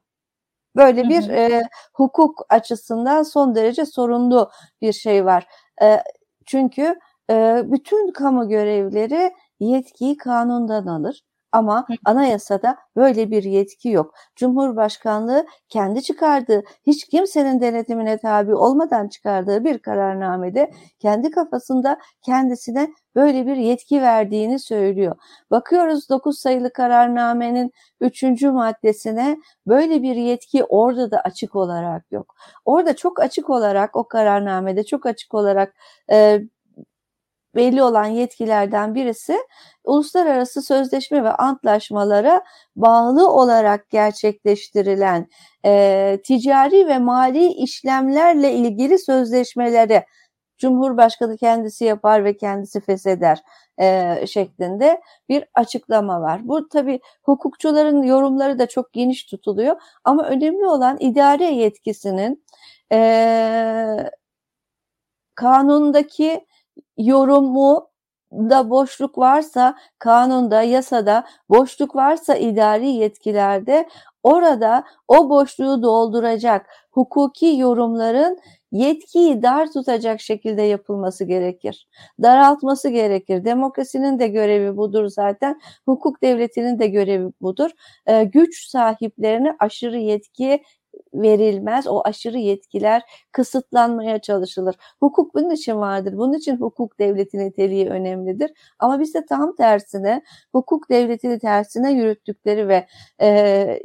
Böyle 0.75 1.09
bir 1.09 1.29
e, 1.29 1.63
hukuk 1.93 2.45
açısından 2.49 3.23
son 3.23 3.55
derece 3.55 3.85
sorunlu 3.85 4.49
bir 4.81 4.93
şey 4.93 5.25
var. 5.25 5.47
E, 5.81 6.03
çünkü 6.45 6.95
e, 7.29 7.63
bütün 7.65 8.11
kamu 8.11 8.49
görevleri 8.49 9.31
yetkiyi 9.59 10.17
kanundan 10.17 10.85
alır. 10.87 11.23
Ama 11.55 11.87
anayasada 12.05 12.77
böyle 12.95 13.31
bir 13.31 13.43
yetki 13.43 13.89
yok. 13.89 14.13
Cumhurbaşkanlığı 14.35 15.45
kendi 15.69 16.03
çıkardığı, 16.03 16.63
hiç 16.87 17.05
kimsenin 17.07 17.61
denetimine 17.61 18.17
tabi 18.17 18.55
olmadan 18.55 19.07
çıkardığı 19.07 19.63
bir 19.63 19.79
kararnamede 19.79 20.71
kendi 20.99 21.31
kafasında 21.31 21.99
kendisine 22.21 22.93
böyle 23.15 23.47
bir 23.47 23.55
yetki 23.55 24.01
verdiğini 24.01 24.59
söylüyor. 24.59 25.15
Bakıyoruz 25.51 26.09
9 26.09 26.39
sayılı 26.39 26.73
kararnamenin 26.73 27.71
3. 28.01 28.23
maddesine 28.43 29.37
böyle 29.67 30.03
bir 30.03 30.15
yetki 30.15 30.63
orada 30.63 31.11
da 31.11 31.19
açık 31.19 31.55
olarak 31.55 32.11
yok. 32.11 32.35
Orada 32.65 32.95
çok 32.95 33.19
açık 33.19 33.49
olarak 33.49 33.95
o 33.95 34.07
kararnamede 34.07 34.83
çok 34.83 35.05
açık 35.05 35.33
olarak 35.33 35.75
e, 36.11 36.41
belli 37.55 37.83
olan 37.83 38.05
yetkilerden 38.05 38.95
birisi 38.95 39.37
uluslararası 39.83 40.61
sözleşme 40.61 41.23
ve 41.23 41.29
antlaşmalara 41.31 42.43
bağlı 42.75 43.31
olarak 43.31 43.89
gerçekleştirilen 43.89 45.27
e, 45.65 46.19
ticari 46.23 46.87
ve 46.87 46.99
mali 46.99 47.47
işlemlerle 47.47 48.53
ilgili 48.53 48.99
sözleşmeleri 48.99 50.03
Cumhurbaşkanı 50.57 51.37
kendisi 51.37 51.85
yapar 51.85 52.25
ve 52.25 52.37
kendisi 52.37 52.81
fesheder 52.81 53.43
e, 53.81 54.17
şeklinde 54.27 55.01
bir 55.29 55.45
açıklama 55.53 56.21
var. 56.21 56.47
Bu 56.47 56.69
tabi 56.69 56.99
hukukçuların 57.23 58.03
yorumları 58.03 58.59
da 58.59 58.67
çok 58.67 58.93
geniş 58.93 59.25
tutuluyor 59.25 59.81
ama 60.03 60.23
önemli 60.27 60.65
olan 60.65 60.97
idare 60.99 61.45
yetkisinin 61.45 62.45
e, 62.91 64.09
kanundaki 65.35 66.45
yorumu 66.97 67.89
da 68.31 68.69
boşluk 68.69 69.17
varsa 69.17 69.77
kanunda, 69.99 70.61
yasada 70.61 71.25
boşluk 71.49 71.95
varsa 71.95 72.35
idari 72.35 72.87
yetkilerde 72.87 73.89
orada 74.23 74.83
o 75.07 75.29
boşluğu 75.29 75.83
dolduracak 75.83 76.65
hukuki 76.91 77.57
yorumların 77.57 78.39
yetkiyi 78.71 79.43
dar 79.43 79.71
tutacak 79.71 80.21
şekilde 80.21 80.61
yapılması 80.61 81.23
gerekir. 81.23 81.87
Daraltması 82.23 82.89
gerekir. 82.89 83.45
Demokrasinin 83.45 84.19
de 84.19 84.27
görevi 84.27 84.77
budur 84.77 85.07
zaten. 85.07 85.61
Hukuk 85.85 86.21
devletinin 86.23 86.79
de 86.79 86.87
görevi 86.87 87.31
budur. 87.41 87.71
Ee, 88.07 88.23
güç 88.23 88.67
sahiplerine 88.67 89.55
aşırı 89.59 89.97
yetki 89.97 90.63
verilmez. 91.21 91.87
O 91.87 92.01
aşırı 92.05 92.37
yetkiler 92.37 93.01
kısıtlanmaya 93.31 94.19
çalışılır. 94.19 94.75
Hukuk 94.99 95.35
bunun 95.35 95.49
için 95.49 95.75
vardır. 95.75 96.17
Bunun 96.17 96.33
için 96.33 96.57
hukuk 96.57 96.99
devleti 96.99 97.37
niteliği 97.39 97.89
önemlidir. 97.89 98.51
Ama 98.79 98.99
biz 98.99 99.13
de 99.13 99.25
tam 99.25 99.55
tersine 99.55 100.21
hukuk 100.51 100.89
devletini 100.89 101.39
tersine 101.39 101.91
yürüttükleri 101.91 102.67
ve 102.67 102.87
e, 103.21 103.79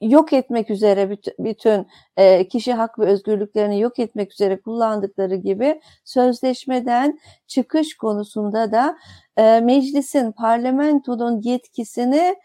yok 0.00 0.32
etmek 0.32 0.70
üzere 0.70 1.10
bütün, 1.38 1.86
e, 2.16 2.48
kişi 2.48 2.72
hak 2.72 2.98
ve 2.98 3.04
özgürlüklerini 3.04 3.80
yok 3.80 3.98
etmek 3.98 4.32
üzere 4.32 4.60
kullandıkları 4.60 5.36
gibi 5.36 5.80
sözleşmeden 6.04 7.18
çıkış 7.46 7.96
konusunda 7.96 8.72
da 8.72 8.98
e, 9.36 9.60
meclisin, 9.60 10.32
parlamentonun 10.32 11.40
yetkisini 11.42 12.36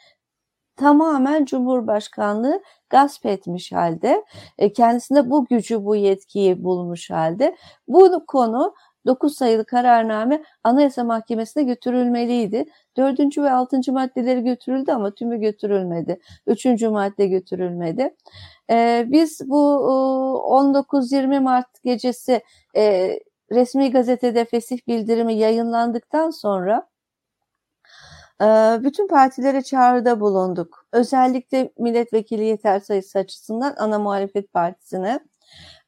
tamamen 0.81 1.45
Cumhurbaşkanlığı 1.45 2.61
gasp 2.89 3.25
etmiş 3.25 3.71
halde, 3.71 4.25
e, 4.57 4.73
kendisinde 4.73 5.29
bu 5.29 5.45
gücü, 5.45 5.85
bu 5.85 5.95
yetkiyi 5.95 6.63
bulmuş 6.63 7.09
halde. 7.11 7.55
Bu 7.87 8.25
konu 8.27 8.73
9 9.05 9.35
sayılı 9.35 9.65
kararname 9.65 10.43
Anayasa 10.63 11.03
Mahkemesi'ne 11.03 11.63
götürülmeliydi. 11.63 12.65
4. 12.97 13.37
ve 13.37 13.51
6. 13.51 13.91
maddeleri 13.91 14.43
götürüldü 14.43 14.91
ama 14.91 15.11
tümü 15.11 15.39
götürülmedi. 15.39 16.19
3. 16.47 16.65
madde 16.65 17.27
götürülmedi. 17.27 18.15
Ee, 18.69 19.05
biz 19.07 19.41
bu 19.49 19.57
19-20 20.47 21.39
Mart 21.39 21.83
gecesi 21.83 22.41
e, 22.75 23.19
resmi 23.51 23.91
gazetede 23.91 24.45
fesih 24.45 24.79
bildirimi 24.87 25.33
yayınlandıktan 25.33 26.29
sonra 26.29 26.90
bütün 28.83 29.07
partilere 29.07 29.61
çağrıda 29.61 30.19
bulunduk. 30.19 30.85
Özellikle 30.91 31.73
milletvekili 31.77 32.43
yeter 32.43 32.79
sayısı 32.79 33.19
açısından 33.19 33.75
ana 33.77 33.99
muhalefet 33.99 34.53
partisine 34.53 35.19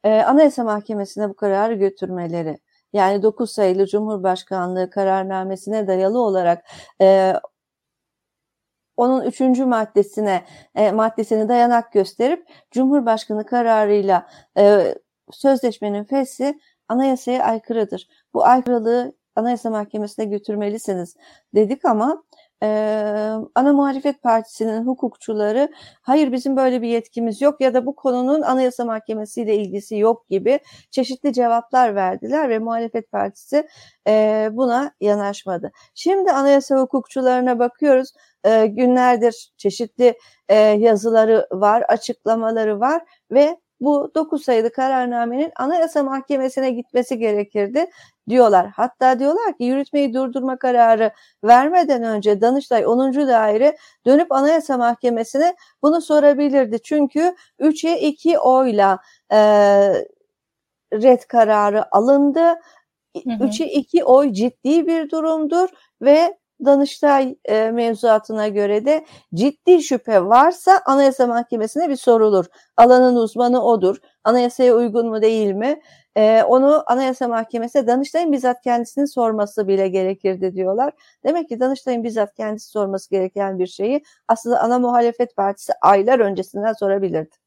Anayasa 0.04 0.64
Mahkemesi'ne 0.64 1.28
bu 1.28 1.36
kararı 1.36 1.74
götürmeleri. 1.74 2.58
Yani 2.92 3.22
9 3.22 3.50
sayılı 3.50 3.86
Cumhurbaşkanlığı 3.86 4.90
kararnamesine 4.90 5.86
dayalı 5.86 6.18
olarak 6.18 6.64
onun 8.96 9.24
üçüncü 9.24 9.64
maddesine 9.64 10.44
e, 10.74 10.92
maddesini 10.92 11.48
dayanak 11.48 11.92
gösterip 11.92 12.46
Cumhurbaşkanı 12.70 13.46
kararıyla 13.46 14.28
e, 14.58 14.94
sözleşmenin 15.32 16.04
feshi 16.04 16.60
anayasaya 16.88 17.44
aykırıdır. 17.44 18.08
Bu 18.34 18.44
aykırılığı 18.44 19.12
Anayasa 19.36 19.70
Mahkemesi'ne 19.70 20.24
götürmelisiniz 20.24 21.16
dedik 21.54 21.84
ama 21.84 22.24
e, 22.64 22.68
ana 23.54 23.72
muhalefet 23.72 24.22
partisinin 24.22 24.86
hukukçuları 24.86 25.68
hayır 26.02 26.32
bizim 26.32 26.56
böyle 26.56 26.82
bir 26.82 26.88
yetkimiz 26.88 27.40
yok 27.40 27.60
ya 27.60 27.74
da 27.74 27.86
bu 27.86 27.96
konunun 27.96 28.42
Anayasa 28.42 28.84
Mahkemesi 28.84 29.42
ile 29.42 29.56
ilgisi 29.56 29.96
yok 29.96 30.28
gibi 30.28 30.60
çeşitli 30.90 31.32
cevaplar 31.32 31.94
verdiler 31.94 32.48
ve 32.48 32.58
muhalefet 32.58 33.10
partisi 33.10 33.68
e, 34.08 34.48
buna 34.52 34.92
yanaşmadı. 35.00 35.72
Şimdi 35.94 36.32
anayasa 36.32 36.76
hukukçularına 36.80 37.58
bakıyoruz 37.58 38.12
e, 38.44 38.66
günlerdir 38.66 39.52
çeşitli 39.56 40.18
e, 40.48 40.54
yazıları 40.56 41.46
var, 41.52 41.84
açıklamaları 41.88 42.80
var 42.80 43.02
ve 43.30 43.56
bu 43.80 44.10
9 44.14 44.44
sayılı 44.44 44.72
kararnamenin 44.72 45.52
Anayasa 45.56 46.02
Mahkemesi'ne 46.02 46.70
gitmesi 46.70 47.18
gerekirdi 47.18 47.86
diyorlar. 48.28 48.66
Hatta 48.66 49.18
diyorlar 49.18 49.56
ki 49.56 49.64
yürütmeyi 49.64 50.14
durdurma 50.14 50.58
kararı 50.58 51.10
vermeden 51.44 52.02
önce 52.02 52.40
Danıştay 52.40 52.86
10. 52.86 53.14
daire 53.14 53.76
dönüp 54.06 54.32
Anayasa 54.32 54.78
Mahkemesi'ne 54.78 55.54
bunu 55.82 56.00
sorabilirdi. 56.00 56.82
Çünkü 56.82 57.34
3'e 57.60 58.00
2 58.00 58.38
oyla 58.38 58.98
e, 59.32 59.38
red 60.92 61.22
kararı 61.28 61.96
alındı. 61.96 62.60
3'e 63.14 63.66
2 63.66 64.04
oy 64.04 64.32
ciddi 64.32 64.86
bir 64.86 65.10
durumdur 65.10 65.68
ve 66.02 66.38
Danıştay 66.64 67.36
e, 67.44 67.70
mevzuatına 67.70 68.48
göre 68.48 68.84
de 68.84 69.04
ciddi 69.34 69.82
şüphe 69.82 70.24
varsa 70.24 70.80
Anayasa 70.86 71.26
Mahkemesi'ne 71.26 71.88
bir 71.88 71.96
sorulur. 71.96 72.44
Alanın 72.76 73.16
uzmanı 73.16 73.64
odur. 73.64 73.96
Anayasaya 74.24 74.74
uygun 74.74 75.08
mu 75.08 75.22
değil 75.22 75.52
mi? 75.52 75.80
E, 76.16 76.42
onu 76.42 76.82
Anayasa 76.86 77.28
Mahkemesi'ne 77.28 77.86
Danıştay'ın 77.86 78.32
bizzat 78.32 78.62
kendisinin 78.62 79.04
sorması 79.04 79.68
bile 79.68 79.88
gerekirdi 79.88 80.54
diyorlar. 80.54 80.92
Demek 81.24 81.48
ki 81.48 81.60
Danıştay'ın 81.60 82.04
bizzat 82.04 82.34
kendisi 82.34 82.68
sorması 82.70 83.10
gereken 83.10 83.58
bir 83.58 83.66
şeyi 83.66 84.02
aslında 84.28 84.60
ana 84.60 84.78
muhalefet 84.78 85.36
partisi 85.36 85.72
aylar 85.82 86.18
öncesinden 86.18 86.72
sorabilirdi. 86.72 87.43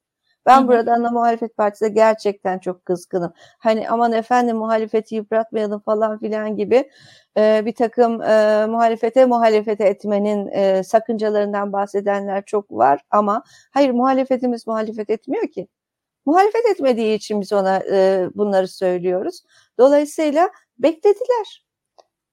Ben 0.48 0.60
Hı-hı. 0.60 0.68
burada 0.68 0.94
ana 0.94 1.12
muhalefet 1.12 1.58
partisine 1.58 1.89
gerçekten 1.89 2.60
çok 2.60 2.86
kızgınım. 2.86 3.34
Hani 3.60 3.89
aman 3.89 4.12
efendim 4.12 4.58
muhalefeti 4.58 5.16
yıpratmayalım 5.16 5.80
falan 5.80 6.20
filan 6.20 6.56
gibi 6.56 6.89
e, 7.38 7.66
bir 7.66 7.75
takım 7.75 8.22
e, 8.22 8.66
muhalefete 8.70 9.25
muhalefete 9.25 9.84
etmenin 9.84 10.48
e, 10.48 10.84
sakıncalarından 10.84 11.74
bahsedenler 11.74 12.46
çok 12.46 12.72
var 12.72 13.01
ama 13.12 13.44
hayır 13.72 13.92
muhalefetimiz 13.92 14.68
muhalefet 14.68 15.10
etmiyor 15.10 15.48
ki. 15.48 15.68
Muhalefet 16.25 16.66
etmediği 16.66 17.16
için 17.16 17.42
biz 17.42 17.54
ona 17.54 17.80
e, 17.92 18.30
bunları 18.36 18.68
söylüyoruz. 18.68 19.44
Dolayısıyla 19.80 20.50
beklediler. 20.80 21.67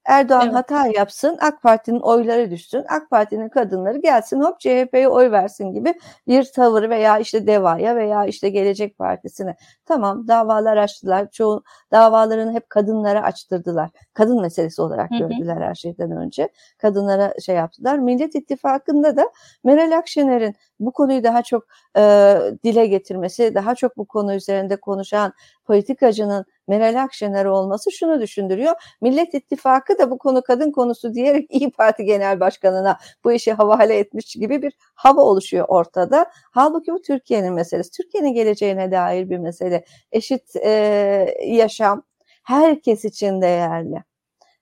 Erdoğan 0.05 0.45
evet. 0.45 0.55
hata 0.55 0.87
yapsın, 0.87 1.39
AK 1.41 1.63
Parti'nin 1.63 2.01
oyları 2.01 2.51
düşsün, 2.51 2.85
AK 2.89 3.11
Parti'nin 3.11 3.49
kadınları 3.49 3.99
gelsin 3.99 4.41
hop 4.41 4.61
CHP'ye 4.61 5.09
oy 5.09 5.31
versin 5.31 5.73
gibi 5.73 5.95
bir 6.29 6.45
tavır 6.45 6.91
veya 6.91 7.19
işte 7.19 7.47
DEVA'ya 7.47 7.97
veya 7.97 8.25
işte 8.25 8.49
Gelecek 8.49 8.99
Partisi'ne. 8.99 9.57
Tamam 9.87 10.29
davalar 10.29 10.77
açtılar. 10.77 11.31
Çoğu 11.31 11.63
davalarını 11.93 12.53
hep 12.53 12.71
kadınlara 12.71 13.23
açtırdılar. 13.23 13.91
Kadın 14.15 14.41
meselesi 14.41 14.83
olarak 14.83 15.11
hı 15.11 15.15
hı. 15.15 15.19
gördüler 15.19 15.61
her 15.61 15.75
şeyden 15.75 16.11
önce. 16.11 16.49
Kadınlara 16.79 17.35
şey 17.41 17.57
yaptılar. 17.57 17.99
Millet 17.99 18.35
İttifakı'nda 18.35 19.17
da 19.17 19.31
Meral 19.65 19.99
Akşener'in 19.99 20.55
bu 20.87 20.93
konuyu 20.93 21.25
daha 21.25 21.43
çok 21.43 21.67
e, 21.97 22.37
dile 22.65 22.87
getirmesi, 22.87 23.55
daha 23.55 23.75
çok 23.75 23.97
bu 23.97 24.05
konu 24.05 24.35
üzerinde 24.35 24.77
konuşan 24.77 25.33
politikacının 25.65 26.45
Meral 26.69 27.03
Akşener 27.03 27.45
olması 27.45 27.93
şunu 27.93 28.21
düşündürüyor. 28.21 28.75
Millet 29.01 29.35
İttifakı 29.35 29.99
da 29.99 30.11
bu 30.11 30.19
konu 30.19 30.43
kadın 30.43 30.71
konusu 30.71 31.15
diyerek 31.15 31.51
İyi 31.51 31.71
Parti 31.71 32.05
Genel 32.05 32.41
Başkanı'na 32.41 32.99
bu 33.25 33.33
işi 33.33 33.53
havale 33.53 33.99
etmiş 33.99 34.35
gibi 34.35 34.63
bir 34.63 34.73
hava 34.95 35.21
oluşuyor 35.21 35.65
ortada. 35.69 36.27
Halbuki 36.51 36.93
bu 36.93 37.03
Türkiye'nin 37.03 37.55
meselesi. 37.55 37.91
Türkiye'nin 37.91 38.35
geleceğine 38.35 38.93
dair 38.93 39.31
bir 39.31 39.39
mesele. 39.39 39.85
Eşit 40.13 40.57
e, 40.57 40.71
yaşam 41.45 42.03
herkes 42.43 43.05
için 43.05 43.43
değerli 43.43 44.05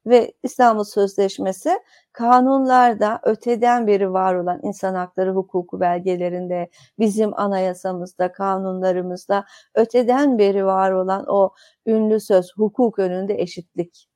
ve 0.06 0.32
İstanbul 0.42 0.84
Sözleşmesi 0.84 1.80
kanunlarda 2.12 3.20
öteden 3.22 3.86
beri 3.86 4.12
var 4.12 4.34
olan 4.34 4.60
insan 4.62 4.94
hakları 4.94 5.32
hukuku 5.32 5.80
belgelerinde, 5.80 6.70
bizim 6.98 7.40
anayasamızda, 7.40 8.32
kanunlarımızda 8.32 9.44
öteden 9.74 10.38
beri 10.38 10.66
var 10.66 10.92
olan 10.92 11.24
o 11.28 11.54
ünlü 11.86 12.20
söz 12.20 12.52
hukuk 12.56 12.98
önünde 12.98 13.34
eşitlik. 13.34 14.08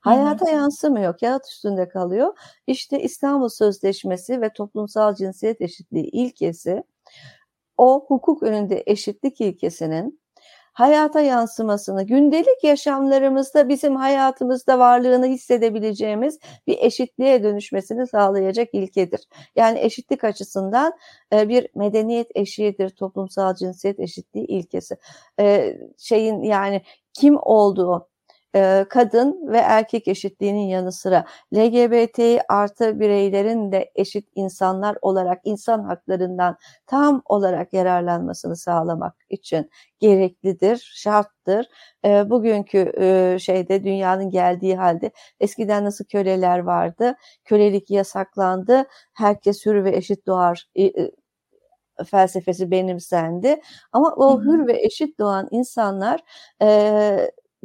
Hayata 0.00 0.50
yansımıyor, 0.50 1.18
kağıt 1.18 1.46
üstünde 1.46 1.88
kalıyor. 1.88 2.38
İşte 2.66 3.02
İstanbul 3.02 3.48
Sözleşmesi 3.48 4.40
ve 4.40 4.52
toplumsal 4.52 5.14
cinsiyet 5.14 5.60
eşitliği 5.60 6.10
ilkesi 6.10 6.82
o 7.76 8.04
hukuk 8.08 8.42
önünde 8.42 8.82
eşitlik 8.86 9.40
ilkesinin 9.40 10.21
hayata 10.72 11.20
yansımasını, 11.20 12.02
gündelik 12.02 12.64
yaşamlarımızda 12.64 13.68
bizim 13.68 13.96
hayatımızda 13.96 14.78
varlığını 14.78 15.26
hissedebileceğimiz 15.26 16.38
bir 16.66 16.78
eşitliğe 16.78 17.42
dönüşmesini 17.42 18.06
sağlayacak 18.06 18.68
ilkedir. 18.72 19.20
Yani 19.56 19.78
eşitlik 19.80 20.24
açısından 20.24 20.92
e, 21.32 21.48
bir 21.48 21.68
medeniyet 21.74 22.28
eşiğidir 22.34 22.90
toplumsal 22.90 23.54
cinsiyet 23.54 24.00
eşitliği 24.00 24.46
ilkesi. 24.46 24.96
E, 25.40 25.76
şeyin 25.98 26.42
yani 26.42 26.82
kim 27.12 27.36
olduğu, 27.42 28.08
kadın 28.88 29.52
ve 29.52 29.58
erkek 29.58 30.08
eşitliğinin 30.08 30.66
yanı 30.66 30.92
sıra 30.92 31.24
LGBT 31.54 32.42
artı 32.48 33.00
bireylerin 33.00 33.72
de 33.72 33.90
eşit 33.94 34.28
insanlar 34.34 34.96
olarak 35.02 35.40
insan 35.44 35.84
haklarından 35.84 36.56
tam 36.86 37.22
olarak 37.24 37.72
yararlanmasını 37.72 38.56
sağlamak 38.56 39.14
için 39.30 39.70
gereklidir, 40.00 40.92
şarttır. 40.94 41.66
Bugünkü 42.04 42.92
şeyde 43.40 43.84
dünyanın 43.84 44.30
geldiği 44.30 44.76
halde 44.76 45.10
eskiden 45.40 45.84
nasıl 45.84 46.04
köleler 46.04 46.58
vardı, 46.58 47.16
kölelik 47.44 47.90
yasaklandı, 47.90 48.84
herkes 49.12 49.66
hür 49.66 49.84
ve 49.84 49.96
eşit 49.96 50.26
doğar 50.26 50.68
felsefesi 52.06 52.70
benimsendi. 52.70 53.60
Ama 53.92 54.14
o 54.16 54.40
hür 54.40 54.66
ve 54.66 54.82
eşit 54.82 55.18
doğan 55.18 55.48
insanlar 55.50 56.20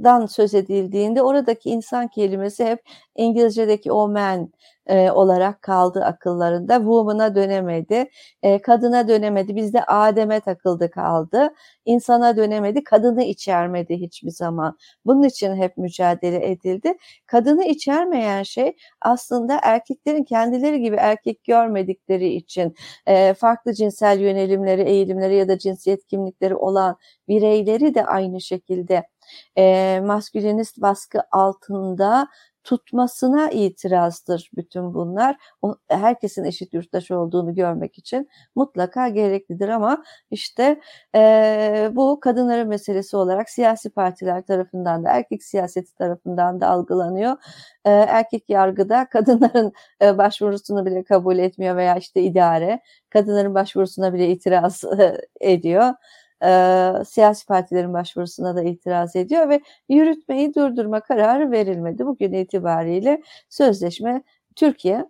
dan 0.03 0.25
söz 0.25 0.53
edildiğinde 0.53 1.21
oradaki 1.23 1.69
insan 1.69 2.07
kelimesi 2.07 2.65
hep 2.65 2.83
İngilizce'deki 3.15 3.91
o 3.91 4.07
man 4.07 4.51
e, 4.88 5.12
olarak 5.12 5.62
kaldı 5.62 6.03
akıllarında. 6.05 6.77
Woman'a 6.77 7.36
dönemedi, 7.36 8.10
e, 8.43 8.62
kadına 8.62 9.07
dönemedi. 9.07 9.55
Bizde 9.55 9.83
Adem'e 9.83 10.39
takıldı 10.39 10.91
kaldı. 10.91 11.53
İnsana 11.86 12.38
dönemedi, 12.38 12.83
kadını 12.83 13.23
içermedi 13.23 13.95
hiçbir 13.95 14.31
zaman. 14.31 14.77
Bunun 15.05 15.23
için 15.23 15.55
hep 15.55 15.77
mücadele 15.77 16.51
edildi. 16.51 16.93
Kadını 17.25 17.63
içermeyen 17.65 18.43
şey 18.43 18.75
aslında 19.01 19.60
erkeklerin 19.63 20.23
kendileri 20.23 20.81
gibi 20.81 20.95
erkek 20.95 21.43
görmedikleri 21.43 22.33
için 22.33 22.75
e, 23.07 23.33
farklı 23.33 23.73
cinsel 23.73 24.19
yönelimleri, 24.19 24.81
eğilimleri 24.81 25.36
ya 25.36 25.47
da 25.47 25.57
cinsiyet 25.57 26.05
kimlikleri 26.05 26.55
olan 26.55 26.97
bireyleri 27.27 27.95
de 27.95 28.05
aynı 28.05 28.41
şekilde 28.41 29.03
e, 29.58 30.00
maskülinist 30.06 30.82
baskı 30.82 31.22
altında 31.32 32.28
tutmasına 32.68 33.50
itirazdır 33.50 34.52
bütün 34.56 34.94
bunlar. 34.94 35.38
O, 35.62 35.76
herkesin 35.90 36.44
eşit 36.44 36.74
yurttaş 36.74 37.12
olduğunu 37.12 37.56
görmek 37.56 37.98
için 37.98 38.30
mutlaka 38.56 39.08
gereklidir 39.08 39.70
ama 39.70 40.04
işte 40.32 40.80
e, 41.16 41.92
bu 41.92 42.20
kadınların 42.20 42.68
meselesi 42.68 43.18
olarak 43.18 43.50
siyasi 43.50 43.90
partiler 43.90 44.46
tarafından 44.46 45.06
da 45.06 45.10
erkek 45.10 45.44
siyaseti 45.44 45.96
tarafından 45.96 46.62
da 46.62 46.68
algılanıyor. 46.68 47.32
E, 47.86 47.92
erkek 47.92 48.50
yargıda 48.50 49.10
kadınların 49.10 49.74
e, 50.02 50.18
başvurusunu 50.18 50.86
bile 50.86 51.04
kabul 51.04 51.38
etmiyor 51.38 51.76
veya 51.76 51.96
işte 51.96 52.22
idare 52.22 52.82
kadınların 53.10 53.56
başvurusuna 53.56 54.13
bile 54.13 54.30
itiraz 54.30 54.84
e, 54.84 55.18
ediyor 55.40 55.94
e, 56.43 56.91
siyasi 57.06 57.45
partilerin 57.45 57.93
başvurusuna 57.93 58.56
da 58.56 58.63
itiraz 58.63 59.15
ediyor 59.15 59.50
ve 59.50 59.62
yürütmeyi 59.89 60.56
durdurma 60.56 61.00
kararı 61.00 61.52
verilmedi. 61.52 62.06
Bugün 62.06 62.34
itibariyle 62.34 63.21
sözleşme 63.50 64.23
Türkiye 64.56 65.06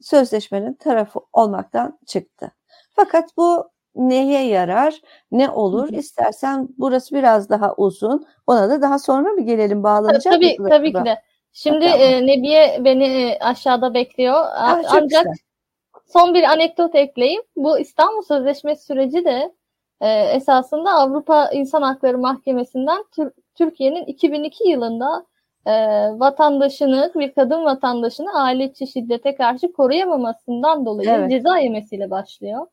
sözleşmenin 0.00 0.74
tarafı 0.74 1.20
olmaktan 1.32 1.98
çıktı. 2.06 2.52
Fakat 2.90 3.36
bu 3.36 3.70
neye 3.94 4.46
yarar, 4.46 5.00
ne 5.32 5.50
olur? 5.50 5.88
İstersen 5.92 6.68
burası 6.78 7.14
biraz 7.14 7.50
daha 7.50 7.74
uzun. 7.74 8.26
Ona 8.46 8.70
da 8.70 8.82
daha 8.82 8.98
sonra 8.98 9.28
mı 9.30 9.40
gelelim 9.40 9.82
bağlanacak 9.82 10.32
Tabii, 10.32 10.56
tabii 10.68 10.92
ki 10.92 11.04
de. 11.04 11.22
Şimdi 11.52 11.84
tamam. 11.86 12.00
e, 12.00 12.26
Nebiye 12.26 12.80
beni 12.84 13.04
e, 13.04 13.38
aşağıda 13.38 13.94
bekliyor. 13.94 14.34
Ah, 14.34 14.82
Ancak 14.88 15.02
güzel. 15.02 15.24
son 16.06 16.34
bir 16.34 16.42
anekdot 16.42 16.94
ekleyeyim. 16.94 17.42
Bu 17.56 17.78
İstanbul 17.78 18.22
Sözleşmesi 18.22 18.84
süreci 18.84 19.24
de 19.24 19.52
e, 20.02 20.08
esasında 20.08 20.90
Avrupa 20.90 21.50
İnsan 21.52 21.82
Hakları 21.82 22.18
Mahkemesi'nden 22.18 23.04
Türkiye'nin 23.54 24.04
2002 24.04 24.68
yılında 24.68 25.26
e, 25.66 25.72
vatandaşını, 26.20 27.12
bir 27.14 27.32
kadın 27.32 27.64
vatandaşını 27.64 28.34
aile 28.34 28.64
içi 28.64 28.86
şiddete 28.86 29.34
karşı 29.34 29.72
koruyamamasından 29.72 30.86
dolayı 30.86 31.10
evet. 31.10 31.30
ceza 31.30 31.58
yemesiyle 31.58 32.10
başlıyor. 32.10 32.66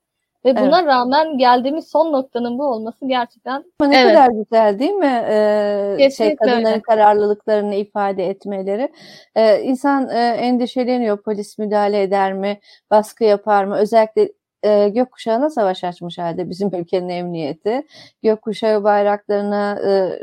Ve 0.45 0.57
buna 0.57 0.79
evet. 0.79 0.87
rağmen 0.87 1.37
geldiğimiz 1.37 1.87
son 1.87 2.13
noktanın 2.13 2.59
bu 2.59 2.65
olması 2.65 3.07
gerçekten 3.07 3.63
Ama 3.79 3.89
ne 3.89 4.01
evet. 4.01 4.13
kadar 4.13 4.29
güzel 4.29 4.79
değil 4.79 4.91
mi? 4.91 5.23
Ee, 5.29 6.09
şey 6.17 6.35
kadınların 6.35 6.65
öyle. 6.65 6.81
kararlılıklarını 6.81 7.75
ifade 7.75 8.25
etmeleri. 8.29 8.89
Ee, 9.35 9.61
insan 9.61 10.09
e, 10.09 10.19
endişeleniyor 10.19 11.23
polis 11.23 11.57
müdahale 11.57 12.01
eder 12.01 12.33
mi, 12.33 12.59
baskı 12.91 13.23
yapar 13.23 13.65
mı? 13.65 13.77
Özellikle 13.77 14.29
e, 14.63 14.89
gökkuşağına 14.89 15.49
savaş 15.49 15.83
açmış 15.83 16.17
halde 16.17 16.49
bizim 16.49 16.75
ülkenin 16.75 17.09
emniyeti. 17.09 17.87
Gökkuşağı 18.23 18.83
bayraklarına 18.83 19.79
e, 19.89 20.21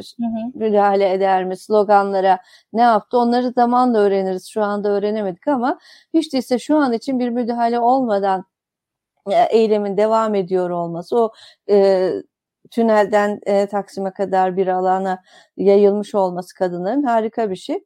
müdahale 0.55 1.13
eder 1.13 1.45
mi? 1.45 1.57
Sloganlara 1.57 2.39
ne 2.73 2.83
yaptı? 2.83 3.19
Onları 3.19 3.53
zamanla 3.53 3.99
öğreniriz. 3.99 4.47
Şu 4.49 4.63
anda 4.63 4.89
öğrenemedik 4.89 5.49
ama 5.49 5.79
hiç 6.15 6.33
değilse 6.33 6.59
şu 6.59 6.77
an 6.77 6.93
için 6.93 7.19
bir 7.19 7.29
müdahale 7.29 7.81
olmadan 7.81 8.45
e, 9.31 9.43
eylemin 9.51 9.97
devam 9.97 10.35
ediyor 10.35 10.71
olması 10.71 11.17
o 11.19 11.33
e, 11.71 12.11
tünelden 12.71 13.41
e, 13.47 13.67
Taksim'e 13.67 14.11
kadar 14.13 14.57
bir 14.57 14.67
alana 14.67 15.23
yayılmış 15.57 16.15
olması 16.15 16.55
kadınların 16.55 17.03
harika 17.03 17.51
bir 17.51 17.57
şey. 17.57 17.85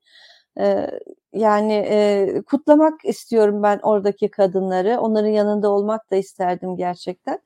E, 0.59 0.87
yani 1.33 1.73
e, 1.73 2.43
kutlamak 2.47 3.05
istiyorum 3.05 3.63
ben 3.63 3.79
oradaki 3.83 4.31
kadınları. 4.31 5.01
Onların 5.01 5.29
yanında 5.29 5.71
olmak 5.71 6.11
da 6.11 6.17
isterdim 6.17 6.77
gerçekten. 6.77 7.39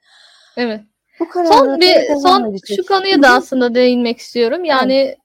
Evet. 0.57 0.81
Bu 1.21 1.27
son 1.33 1.81
bir 1.81 2.15
son 2.23 2.51
edecek. 2.51 2.77
şu 2.77 2.87
konuya 2.87 3.23
da 3.23 3.29
aslında 3.29 3.75
değinmek 3.75 4.19
istiyorum. 4.19 4.65
Yani 4.65 4.95
evet. 4.95 5.19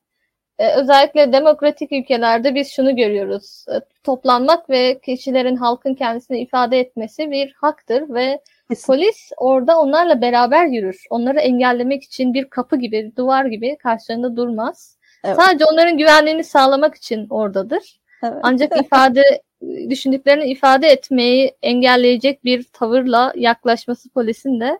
e, 0.57 0.73
özellikle 0.73 1.33
demokratik 1.33 1.91
ülkelerde 1.91 2.55
biz 2.55 2.71
şunu 2.71 2.95
görüyoruz. 2.95 3.65
E, 3.69 3.75
toplanmak 4.03 4.69
ve 4.69 4.99
kişilerin 4.99 5.55
halkın 5.55 5.95
kendisini 5.95 6.39
ifade 6.39 6.79
etmesi 6.79 7.31
bir 7.31 7.53
haktır 7.57 8.13
ve 8.13 8.41
Kesin. 8.69 8.87
polis 8.87 9.31
orada 9.37 9.79
onlarla 9.79 10.21
beraber 10.21 10.65
yürür. 10.65 11.03
Onları 11.09 11.39
engellemek 11.39 12.03
için 12.03 12.33
bir 12.33 12.49
kapı 12.49 12.77
gibi, 12.77 13.11
duvar 13.17 13.45
gibi 13.45 13.77
karşılarında 13.77 14.35
durmaz. 14.35 14.98
Evet. 15.23 15.37
Sadece 15.41 15.65
onların 15.65 15.97
güvenliğini 15.97 16.43
sağlamak 16.43 16.95
için 16.95 17.27
oradadır. 17.29 17.99
Evet. 18.23 18.39
Ancak 18.43 18.77
ifade 18.85 19.23
düşündüklerini 19.89 20.45
ifade 20.45 20.87
etmeyi 20.87 21.55
engelleyecek 21.61 22.43
bir 22.43 22.63
tavırla 22.63 23.33
yaklaşması 23.35 24.09
polisin 24.09 24.59
de 24.59 24.79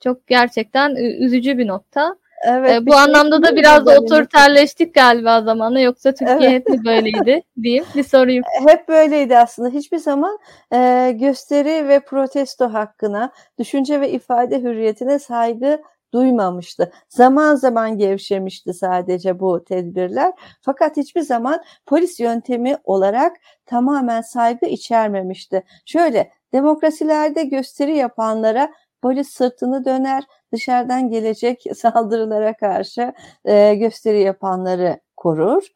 çok 0.00 0.26
gerçekten 0.26 0.94
üzücü 0.96 1.58
bir 1.58 1.66
nokta. 1.66 2.16
Evet, 2.46 2.70
ee, 2.70 2.86
bu 2.86 2.92
şey 2.92 3.00
anlamda 3.00 3.42
da 3.42 3.56
biraz 3.56 3.88
otoriterleştik 3.88 4.94
galiba 4.94 5.42
zamanla 5.42 5.80
yoksa 5.80 6.12
Türkiye 6.12 6.50
evet. 6.50 6.68
hep 6.68 6.84
böyleydi 6.84 7.42
diyeyim 7.62 7.84
bir 7.94 8.02
sorayım. 8.02 8.44
Hep 8.68 8.88
böyleydi 8.88 9.38
aslında. 9.38 9.68
Hiçbir 9.68 9.98
zaman 9.98 10.38
e, 10.72 11.10
gösteri 11.14 11.88
ve 11.88 12.00
protesto 12.00 12.72
hakkına, 12.72 13.32
düşünce 13.58 14.00
ve 14.00 14.10
ifade 14.10 14.62
hürriyetine 14.62 15.18
saygı 15.18 15.82
duymamıştı. 16.14 16.92
Zaman 17.08 17.54
zaman 17.54 17.98
gevşemişti 17.98 18.74
sadece 18.74 19.40
bu 19.40 19.64
tedbirler. 19.64 20.32
Fakat 20.62 20.96
hiçbir 20.96 21.20
zaman 21.20 21.62
polis 21.86 22.20
yöntemi 22.20 22.76
olarak 22.84 23.36
tamamen 23.66 24.20
saygı 24.20 24.66
içermemişti. 24.66 25.64
Şöyle 25.86 26.30
demokrasilerde 26.52 27.44
gösteri 27.44 27.96
yapanlara 27.96 28.72
polis 29.02 29.28
sırtını 29.28 29.84
döner, 29.84 30.24
dışarıdan 30.52 31.10
gelecek 31.10 31.64
saldırılara 31.76 32.56
karşı 32.56 33.12
e, 33.44 33.74
gösteri 33.74 34.20
yapanları 34.20 35.00
korur. 35.16 35.68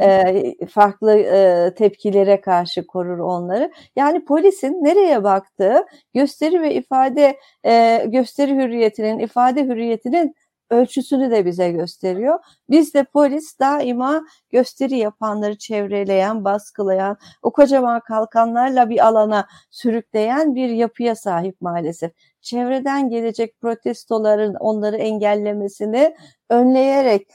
E, 0.00 0.66
farklı 0.66 1.18
e, 1.18 1.74
tepkilere 1.74 2.40
karşı 2.40 2.86
korur 2.86 3.18
onları. 3.18 3.72
Yani 3.96 4.24
polisin 4.24 4.84
nereye 4.84 5.24
baktığı 5.24 5.86
gösteri 6.14 6.62
ve 6.62 6.74
ifade 6.74 7.38
e, 7.64 8.04
gösteri 8.06 8.54
hürriyetinin, 8.54 9.18
ifade 9.18 9.64
hürriyetinin 9.64 10.34
ölçüsünü 10.72 11.30
de 11.30 11.46
bize 11.46 11.70
gösteriyor. 11.70 12.38
Biz 12.70 12.94
de 12.94 13.04
polis 13.04 13.58
daima 13.58 14.22
gösteri 14.50 14.98
yapanları 14.98 15.58
çevreleyen, 15.58 16.44
baskılayan, 16.44 17.16
o 17.42 17.52
kocaman 17.52 18.00
kalkanlarla 18.00 18.90
bir 18.90 19.06
alana 19.06 19.46
sürükleyen 19.70 20.54
bir 20.54 20.68
yapıya 20.68 21.16
sahip 21.16 21.60
maalesef. 21.60 22.12
Çevreden 22.40 23.08
gelecek 23.08 23.60
protestoların 23.60 24.54
onları 24.54 24.96
engellemesini 24.96 26.16
önleyerek 26.50 27.28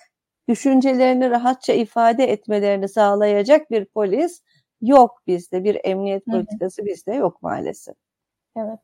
düşüncelerini 0.50 1.30
rahatça 1.30 1.74
ifade 1.74 2.24
etmelerini 2.24 2.90
sağlayacak 2.90 3.72
bir 3.72 3.86
polis 3.86 4.42
yok 4.82 5.22
bizde. 5.28 5.64
Bir 5.64 5.82
emniyet 5.84 6.26
politikası 6.26 6.86
bizde 6.86 7.14
yok 7.14 7.42
maalesef. 7.42 7.96
Evet. 8.58 8.80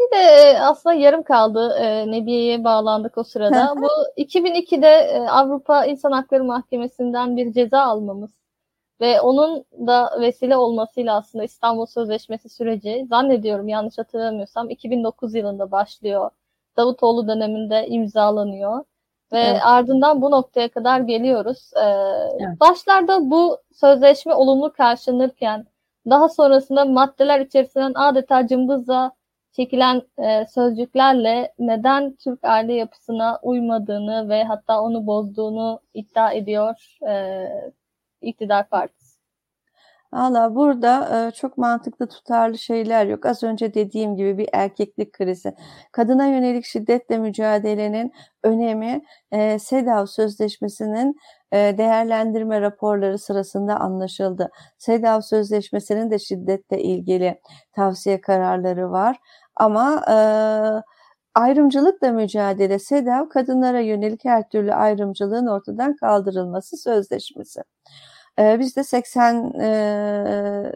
Bir 0.00 0.16
de 0.16 0.22
e, 0.22 0.58
aslında 0.58 0.94
yarım 0.94 1.22
kaldı 1.22 1.76
e, 1.78 2.10
Nebiye'ye 2.10 2.64
bağlandık 2.64 3.18
o 3.18 3.24
sırada. 3.24 3.74
Bu 3.76 3.88
2002'de 4.22 4.88
e, 4.88 5.20
Avrupa 5.20 5.84
İnsan 5.84 6.12
Hakları 6.12 6.44
Mahkemesi'nden 6.44 7.36
bir 7.36 7.52
ceza 7.52 7.80
almamız 7.80 8.30
ve 9.00 9.20
onun 9.20 9.64
da 9.86 10.20
vesile 10.20 10.56
olmasıyla 10.56 11.16
aslında 11.16 11.44
İstanbul 11.44 11.86
Sözleşmesi 11.86 12.48
süreci 12.48 13.06
zannediyorum 13.10 13.68
yanlış 13.68 13.98
hatırlamıyorsam 13.98 14.70
2009 14.70 15.34
yılında 15.34 15.70
başlıyor. 15.70 16.30
Davutoğlu 16.76 17.28
döneminde 17.28 17.86
imzalanıyor. 17.88 18.84
Ve 19.32 19.40
evet. 19.40 19.60
ardından 19.64 20.22
bu 20.22 20.30
noktaya 20.30 20.68
kadar 20.68 21.00
geliyoruz. 21.00 21.70
Ee, 21.76 21.80
evet. 21.80 22.60
Başlarda 22.60 23.30
bu 23.30 23.58
sözleşme 23.72 24.34
olumlu 24.34 24.72
karşılanırken 24.72 25.66
daha 26.10 26.28
sonrasında 26.28 26.84
maddeler 26.84 27.40
içerisinden 27.40 27.92
adeta 27.94 28.46
cımbızla 28.46 29.12
çekilen 29.52 30.02
e, 30.18 30.46
sözcüklerle 30.46 31.52
neden 31.58 32.16
Türk 32.16 32.44
aile 32.44 32.74
yapısına 32.74 33.38
uymadığını 33.42 34.28
ve 34.28 34.44
hatta 34.44 34.82
onu 34.82 35.06
bozduğunu 35.06 35.80
iddia 35.94 36.32
ediyor 36.32 36.98
e, 37.08 37.44
iktidar 38.20 38.68
partisi. 38.68 38.97
Valla 40.12 40.54
burada 40.54 41.26
e, 41.28 41.30
çok 41.30 41.58
mantıklı 41.58 42.08
tutarlı 42.08 42.58
şeyler 42.58 43.06
yok. 43.06 43.26
Az 43.26 43.42
önce 43.42 43.74
dediğim 43.74 44.16
gibi 44.16 44.38
bir 44.38 44.48
erkeklik 44.52 45.12
krizi. 45.12 45.54
Kadına 45.92 46.26
yönelik 46.26 46.64
şiddetle 46.64 47.18
mücadelenin 47.18 48.12
önemi 48.42 49.02
e, 49.32 49.58
SEDAV 49.58 50.06
Sözleşmesi'nin 50.06 51.16
e, 51.52 51.56
değerlendirme 51.78 52.60
raporları 52.60 53.18
sırasında 53.18 53.76
anlaşıldı. 53.76 54.50
SEDAV 54.78 55.20
Sözleşmesi'nin 55.20 56.10
de 56.10 56.18
şiddetle 56.18 56.82
ilgili 56.82 57.40
tavsiye 57.72 58.20
kararları 58.20 58.90
var. 58.90 59.16
Ama 59.56 60.02
ayrımcılıkla 61.34 62.12
mücadele 62.12 62.78
SEDAV 62.78 63.28
kadınlara 63.28 63.80
yönelik 63.80 64.24
her 64.24 64.48
türlü 64.48 64.74
ayrımcılığın 64.74 65.46
ortadan 65.46 65.96
kaldırılması 65.96 66.76
sözleşmesi. 66.76 67.60
E, 68.38 68.58
biz 68.60 68.76
de 68.76 68.84
80 68.84 69.52
e, 69.60 70.72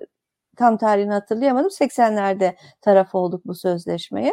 tam 0.56 0.76
tarihini 0.76 1.12
hatırlayamadım 1.12 1.70
80'lerde 1.70 2.56
taraf 2.80 3.14
olduk 3.14 3.46
bu 3.46 3.54
sözleşmeye. 3.54 4.32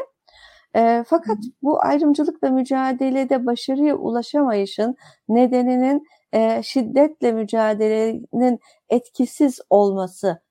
E, 0.75 1.03
fakat 1.07 1.37
bu 1.61 1.83
ayrımcılıkla 1.85 2.49
mücadelede 2.49 3.45
başarıya 3.45 3.95
ulaşamayışın 3.95 4.95
nedeninin 5.29 6.03
e, 6.33 6.63
şiddetle 6.63 7.31
mücadelenin 7.31 8.59
etkisiz 8.89 9.59
olması 9.69 10.41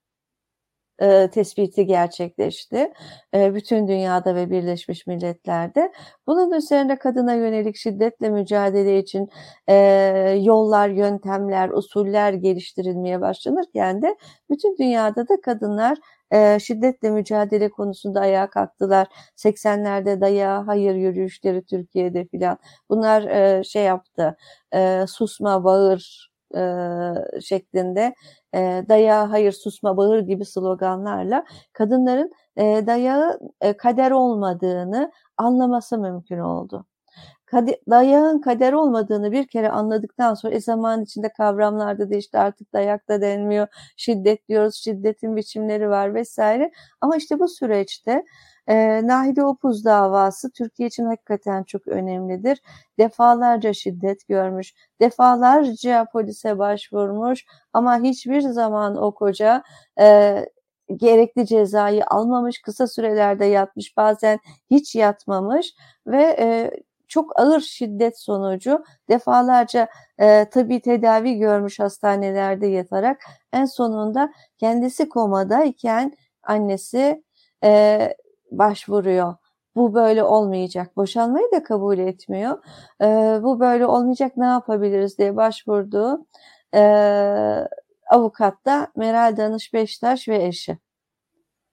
e, 1.00 1.30
tespiti 1.30 1.86
gerçekleşti. 1.86 2.92
E, 3.34 3.54
bütün 3.54 3.88
dünyada 3.88 4.34
ve 4.34 4.50
Birleşmiş 4.50 5.06
Milletler'de. 5.06 5.92
Bunun 6.26 6.52
üzerine 6.52 6.98
kadına 6.98 7.34
yönelik 7.34 7.76
şiddetle 7.76 8.30
mücadele 8.30 8.98
için 8.98 9.28
e, 9.68 9.74
yollar, 10.40 10.88
yöntemler, 10.88 11.68
usuller 11.68 12.32
geliştirilmeye 12.32 13.20
başlanırken 13.20 14.02
de 14.02 14.16
bütün 14.50 14.76
dünyada 14.78 15.28
da 15.28 15.40
kadınlar 15.40 15.98
e, 16.30 16.58
şiddetle 16.58 17.10
mücadele 17.10 17.68
konusunda 17.68 18.20
ayağa 18.20 18.50
kalktılar. 18.50 19.06
80'lerde 19.36 20.20
daya 20.20 20.66
hayır 20.66 20.94
yürüyüşleri 20.94 21.64
Türkiye'de 21.64 22.24
filan. 22.26 22.58
Bunlar 22.90 23.22
e, 23.22 23.64
şey 23.64 23.84
yaptı. 23.84 24.36
E, 24.74 25.04
susma, 25.08 25.64
bağır 25.64 26.30
e, 26.56 26.60
şeklinde 27.40 28.14
e, 28.54 28.84
dayağı 28.88 29.26
hayır 29.26 29.52
susma 29.52 29.96
bağır 29.96 30.18
gibi 30.20 30.44
sloganlarla 30.44 31.44
kadınların 31.72 32.32
e, 32.56 32.86
dayağı 32.86 33.38
e, 33.60 33.76
kader 33.76 34.10
olmadığını 34.10 35.12
anlaması 35.36 35.98
mümkün 35.98 36.38
oldu. 36.38 36.86
Dayağın 37.90 38.40
kader 38.40 38.72
olmadığını 38.72 39.32
bir 39.32 39.46
kere 39.46 39.70
anladıktan 39.70 40.34
sonra 40.34 40.54
e, 40.54 40.60
zaman 40.60 41.02
içinde 41.02 41.32
kavramlarda 41.32 42.10
değişti 42.10 42.38
artık 42.38 42.72
dayak 42.72 43.08
da 43.08 43.20
denmiyor, 43.20 43.68
şiddet 43.96 44.48
diyoruz, 44.48 44.74
şiddetin 44.74 45.36
biçimleri 45.36 45.90
var 45.90 46.14
vesaire. 46.14 46.70
Ama 47.00 47.16
işte 47.16 47.38
bu 47.38 47.48
süreçte 47.48 48.24
e, 48.68 49.06
Nahide 49.06 49.44
Opuz 49.44 49.84
davası 49.84 50.50
Türkiye 50.50 50.88
için 50.88 51.04
hakikaten 51.04 51.62
çok 51.62 51.88
önemlidir. 51.88 52.62
Defalarca 52.98 53.72
şiddet 53.72 54.28
görmüş, 54.28 54.74
defalarca 55.00 56.06
polise 56.12 56.58
başvurmuş 56.58 57.44
ama 57.72 58.00
hiçbir 58.02 58.40
zaman 58.40 58.96
o 58.96 59.14
koca 59.14 59.62
e, 60.00 60.46
gerekli 60.96 61.46
cezayı 61.46 62.06
almamış, 62.06 62.62
kısa 62.62 62.86
sürelerde 62.86 63.44
yatmış, 63.44 63.96
bazen 63.96 64.38
hiç 64.70 64.94
yatmamış 64.94 65.74
ve 66.06 66.36
e, 66.38 66.70
çok 67.08 67.40
ağır 67.40 67.60
şiddet 67.60 68.20
sonucu 68.20 68.84
defalarca 69.08 69.88
e, 70.18 70.44
tabi 70.50 70.80
tedavi 70.80 71.38
görmüş 71.38 71.80
hastanelerde 71.80 72.66
yatarak 72.66 73.22
en 73.52 73.64
sonunda 73.64 74.32
kendisi 74.58 75.08
komadayken 75.08 76.12
annesi 76.42 77.22
e, 77.64 78.14
başvuruyor. 78.50 79.34
Bu 79.76 79.94
böyle 79.94 80.24
olmayacak. 80.24 80.96
Boşanmayı 80.96 81.46
da 81.52 81.62
kabul 81.62 81.98
etmiyor. 81.98 82.58
E, 83.02 83.06
bu 83.42 83.60
böyle 83.60 83.86
olmayacak 83.86 84.36
ne 84.36 84.46
yapabiliriz 84.46 85.18
diye 85.18 85.36
başvurdu. 85.36 86.26
E, 86.74 86.80
avukat 88.10 88.64
da 88.66 88.88
Meral 88.96 89.36
Danış 89.36 89.74
Beştaş 89.74 90.28
ve 90.28 90.44
eşi. 90.44 90.78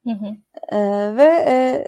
Hı 0.04 0.12
hı. 0.12 0.36
E, 0.76 0.80
ve 1.18 1.46
e, 1.48 1.88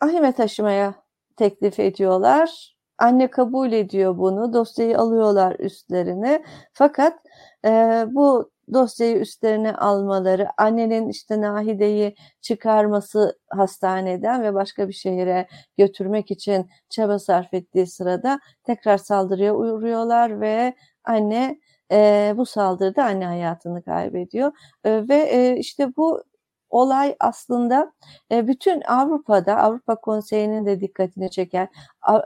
ahime 0.00 0.32
taşımaya 0.32 0.94
teklif 1.36 1.80
ediyorlar. 1.80 2.76
Anne 2.98 3.30
kabul 3.30 3.72
ediyor 3.72 4.18
bunu. 4.18 4.52
Dosyayı 4.52 4.98
alıyorlar 4.98 5.56
üstlerine. 5.58 6.44
Fakat 6.72 7.18
e, 7.64 7.70
bu 8.08 8.51
dosyayı 8.74 9.16
üstlerine 9.16 9.72
almaları, 9.74 10.48
annenin 10.58 11.08
işte 11.08 11.40
Nahide'yi 11.40 12.14
çıkarması 12.40 13.38
hastaneden 13.50 14.42
ve 14.42 14.54
başka 14.54 14.88
bir 14.88 14.92
şehire 14.92 15.46
götürmek 15.78 16.30
için 16.30 16.70
çaba 16.90 17.18
sarf 17.18 17.54
ettiği 17.54 17.86
sırada 17.86 18.40
tekrar 18.64 18.98
saldırıya 18.98 19.54
uğruyorlar 19.54 20.40
ve 20.40 20.74
anne 21.04 21.60
e, 21.92 22.34
bu 22.36 22.46
saldırıda 22.46 23.04
anne 23.04 23.26
hayatını 23.26 23.82
kaybediyor. 23.82 24.52
E, 24.84 25.08
ve 25.08 25.16
e, 25.16 25.56
işte 25.56 25.96
bu 25.96 26.22
olay 26.70 27.16
aslında 27.20 27.92
e, 28.32 28.48
bütün 28.48 28.80
Avrupa'da 28.80 29.56
Avrupa 29.56 29.96
Konseyi'nin 29.96 30.66
de 30.66 30.80
dikkatini 30.80 31.30
çeken 31.30 31.68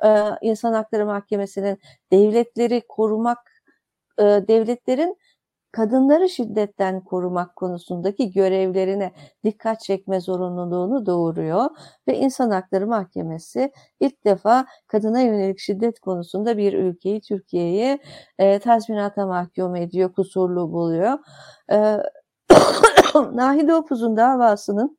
e, 0.04 0.20
İnsan 0.42 0.72
Hakları 0.72 1.06
Mahkemesi'nin 1.06 1.78
devletleri 2.12 2.82
korumak 2.88 3.38
e, 4.18 4.22
devletlerin 4.22 5.16
kadınları 5.76 6.28
şiddetten 6.28 7.00
korumak 7.00 7.56
konusundaki 7.56 8.32
görevlerine 8.32 9.12
dikkat 9.44 9.80
çekme 9.80 10.20
zorunluluğunu 10.20 11.06
doğuruyor 11.06 11.70
ve 12.08 12.18
İnsan 12.18 12.50
Hakları 12.50 12.86
Mahkemesi 12.86 13.72
ilk 14.00 14.24
defa 14.24 14.66
kadına 14.86 15.20
yönelik 15.20 15.58
şiddet 15.58 16.00
konusunda 16.00 16.56
bir 16.56 16.72
ülkeyi 16.72 17.20
Türkiye'yi 17.20 17.98
e, 18.38 18.58
tazminata 18.58 19.26
mahkum 19.26 19.76
ediyor, 19.76 20.12
kusurlu 20.12 20.72
buluyor. 20.72 21.18
E, 21.72 21.96
Nahide 23.32 23.74
Opuz'un 23.74 24.16
davasının 24.16 24.98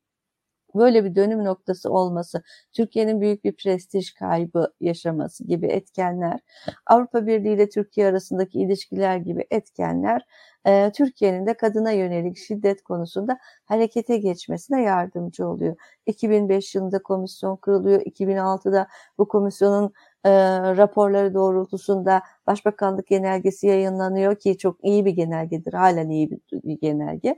böyle 0.77 1.05
bir 1.05 1.15
dönüm 1.15 1.45
noktası 1.45 1.89
olması, 1.91 2.43
Türkiye'nin 2.73 3.21
büyük 3.21 3.43
bir 3.43 3.55
prestij 3.55 4.13
kaybı 4.13 4.73
yaşaması 4.81 5.43
gibi 5.43 5.67
etkenler, 5.67 6.39
Avrupa 6.85 7.27
Birliği 7.27 7.53
ile 7.53 7.69
Türkiye 7.69 8.07
arasındaki 8.07 8.59
ilişkiler 8.59 9.17
gibi 9.17 9.45
etkenler 9.51 10.21
e, 10.67 10.91
Türkiye'nin 10.91 11.45
de 11.45 11.53
kadına 11.53 11.91
yönelik 11.91 12.37
şiddet 12.37 12.83
konusunda 12.83 13.37
harekete 13.65 14.17
geçmesine 14.17 14.81
yardımcı 14.81 15.47
oluyor. 15.47 15.75
2005 16.05 16.75
yılında 16.75 17.03
komisyon 17.03 17.55
kuruluyor, 17.55 18.01
2006'da 18.01 18.87
bu 19.17 19.27
komisyonun 19.27 19.93
e, 20.23 20.31
raporları 20.77 21.33
doğrultusunda 21.33 22.21
Başbakanlık 22.47 23.07
genelgesi 23.07 23.67
yayınlanıyor 23.67 24.35
ki 24.35 24.57
çok 24.57 24.83
iyi 24.83 25.05
bir 25.05 25.11
genelgedir, 25.11 25.73
halen 25.73 26.09
iyi 26.09 26.31
bir, 26.31 26.39
bir 26.53 26.79
genelge. 26.79 27.35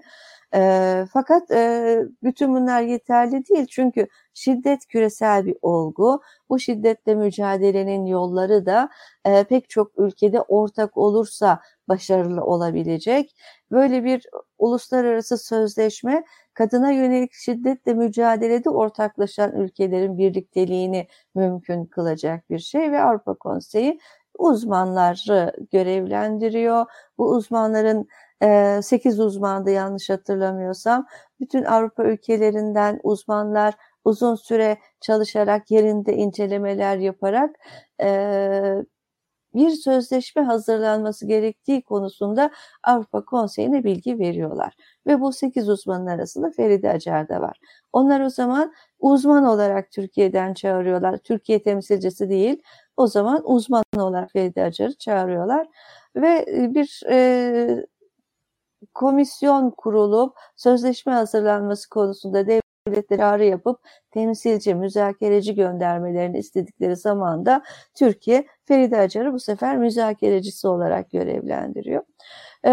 E, 0.56 1.06
fakat 1.14 1.52
e, 1.52 2.00
bütün 2.24 2.54
bunlar 2.54 2.82
yeterli 2.82 3.48
değil 3.48 3.66
çünkü 3.66 4.08
şiddet 4.34 4.86
küresel 4.88 5.46
bir 5.46 5.58
olgu. 5.62 6.22
Bu 6.50 6.60
şiddetle 6.60 7.16
mücadelenin 7.16 8.06
yolları 8.06 8.66
da 8.66 8.90
e, 9.26 9.44
pek 9.44 9.70
çok 9.70 9.92
ülkede 10.00 10.42
ortak 10.42 10.98
olursa 10.98 11.60
başarılı 11.88 12.44
olabilecek. 12.44 13.36
Böyle 13.72 14.04
bir 14.04 14.26
uluslararası 14.58 15.38
sözleşme 15.38 16.24
kadına 16.54 16.92
yönelik 16.92 17.34
şiddetle 17.34 17.94
mücadelede 17.94 18.70
ortaklaşan 18.70 19.52
ülkelerin 19.52 20.18
birlikteliğini 20.18 21.08
mümkün 21.36 21.86
kılacak 21.86 22.50
bir 22.50 22.60
şey 22.60 22.92
ve 22.92 23.02
Avrupa 23.02 23.34
Konseyi 23.34 24.00
uzmanları 24.38 25.54
görevlendiriyor. 25.72 26.86
Bu 27.18 27.30
uzmanların 27.30 28.08
8 28.82 29.20
uzmandı 29.20 29.72
yanlış 29.72 30.10
hatırlamıyorsam. 30.10 31.08
Bütün 31.40 31.64
Avrupa 31.64 32.04
ülkelerinden 32.04 33.00
uzmanlar 33.04 33.74
uzun 34.06 34.36
süre 34.36 34.78
çalışarak 35.02 35.72
yerinde 35.72 36.14
incelemeler 36.14 36.98
yaparak 36.98 37.56
bir 39.56 39.70
sözleşme 39.70 40.42
hazırlanması 40.42 41.28
gerektiği 41.28 41.82
konusunda 41.82 42.52
Avrupa 42.84 43.26
Konseyi'ne 43.26 43.84
bilgi 43.84 44.20
veriyorlar. 44.20 44.74
Ve 45.08 45.22
bu 45.22 45.32
8 45.32 45.70
uzmanın 45.70 46.08
arasında 46.08 46.52
Feride 46.52 46.90
Acar 46.90 47.30
da 47.30 47.42
var. 47.42 47.60
Onlar 47.94 48.22
o 48.22 48.30
zaman 48.30 48.74
uzman 49.00 49.46
olarak 49.46 49.92
Türkiye'den 49.92 50.54
çağırıyorlar. 50.54 51.18
Türkiye 51.18 51.64
temsilcisi 51.64 52.30
değil. 52.30 52.62
O 52.98 53.08
zaman 53.08 53.42
uzman 53.52 53.84
olarak 53.98 54.32
Feride 54.32 54.64
Acar'ı 54.64 54.98
çağırıyorlar. 54.98 55.68
Ve 56.16 56.46
bir 56.76 57.02
e, 57.10 57.86
komisyon 59.00 59.72
kurulup 59.72 60.38
sözleşme 60.56 61.14
hazırlanması 61.14 61.90
konusunda 61.90 62.46
devletleri 62.48 63.26
arı 63.26 63.46
yapıp 63.46 63.80
temsilci, 64.12 64.76
müzakereci 64.76 65.56
göndermelerini 65.56 66.38
istedikleri 66.38 66.96
zaman 66.96 67.46
da 67.46 67.64
Türkiye 67.96 68.48
Feride 68.66 68.98
Acar'ı 69.00 69.34
bu 69.34 69.40
sefer 69.40 69.78
müzakerecisi 69.78 70.68
olarak 70.68 71.12
görevlendiriyor. 71.12 72.04
E, 72.66 72.72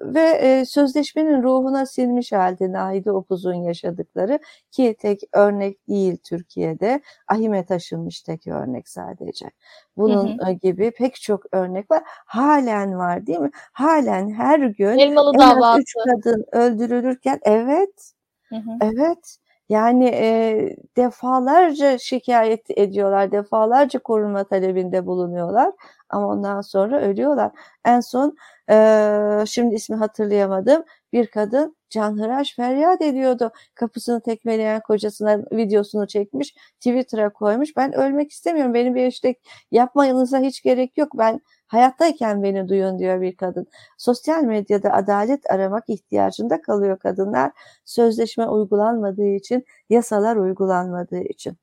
ve 0.00 0.20
e, 0.20 0.64
sözleşmenin 0.64 1.42
ruhuna 1.42 1.86
silmiş 1.86 2.32
halde 2.32 2.72
Nahide 2.72 3.12
Opuz'un 3.12 3.54
yaşadıkları 3.54 4.38
ki 4.70 4.96
tek 4.98 5.20
örnek 5.32 5.88
değil 5.88 6.16
Türkiye'de. 6.16 7.00
Ahime 7.28 7.64
taşınmış 7.64 8.22
tek 8.22 8.46
örnek 8.46 8.88
sadece. 8.88 9.50
Bunun 9.96 10.38
hı 10.38 10.46
hı. 10.46 10.52
gibi 10.52 10.90
pek 10.90 11.14
çok 11.14 11.44
örnek 11.52 11.90
var. 11.90 12.02
Halen 12.06 12.98
var 12.98 13.26
değil 13.26 13.38
mi? 13.38 13.50
Halen 13.72 14.30
her 14.30 14.58
gün 14.58 14.98
Elmalı 14.98 15.32
en 15.34 15.40
az 15.40 15.80
üç 15.80 15.94
kadın 16.04 16.44
öldürülürken 16.52 17.38
evet 17.42 18.12
hı 18.48 18.56
hı. 18.56 18.78
evet 18.80 19.36
yani 19.70 20.06
e, 20.14 20.76
defalarca 20.96 21.98
şikayet 21.98 22.70
ediyorlar, 22.70 23.32
defalarca 23.32 23.98
korunma 23.98 24.44
talebinde 24.44 25.06
bulunuyorlar 25.06 25.72
ama 26.08 26.28
ondan 26.28 26.60
sonra 26.60 27.00
ölüyorlar. 27.00 27.52
En 27.84 28.00
son 28.00 28.36
e, 28.70 29.44
şimdi 29.46 29.74
ismi 29.74 29.96
hatırlayamadım 29.96 30.84
bir 31.12 31.26
kadın 31.26 31.76
canhıraş 31.90 32.54
feryat 32.56 33.02
ediyordu. 33.02 33.52
Kapısını 33.74 34.20
tekmeleyen 34.20 34.80
kocasına 34.80 35.38
videosunu 35.52 36.06
çekmiş, 36.06 36.54
Twitter'a 36.80 37.32
koymuş. 37.32 37.76
Ben 37.76 37.92
ölmek 37.92 38.30
istemiyorum, 38.30 38.74
benim 38.74 38.94
bir 38.94 39.06
işte 39.06 39.34
yapmanıza 39.70 40.38
hiç 40.38 40.62
gerek 40.62 40.98
yok. 40.98 41.08
Ben 41.18 41.40
hayattayken 41.70 42.42
beni 42.42 42.68
duyun 42.68 42.98
diyor 42.98 43.20
bir 43.20 43.36
kadın. 43.36 43.66
Sosyal 43.98 44.42
medyada 44.42 44.92
adalet 44.92 45.50
aramak 45.50 45.84
ihtiyacında 45.88 46.62
kalıyor 46.62 46.98
kadınlar. 46.98 47.52
Sözleşme 47.84 48.48
uygulanmadığı 48.48 49.28
için, 49.28 49.64
yasalar 49.90 50.36
uygulanmadığı 50.36 51.20
için. 51.20 51.56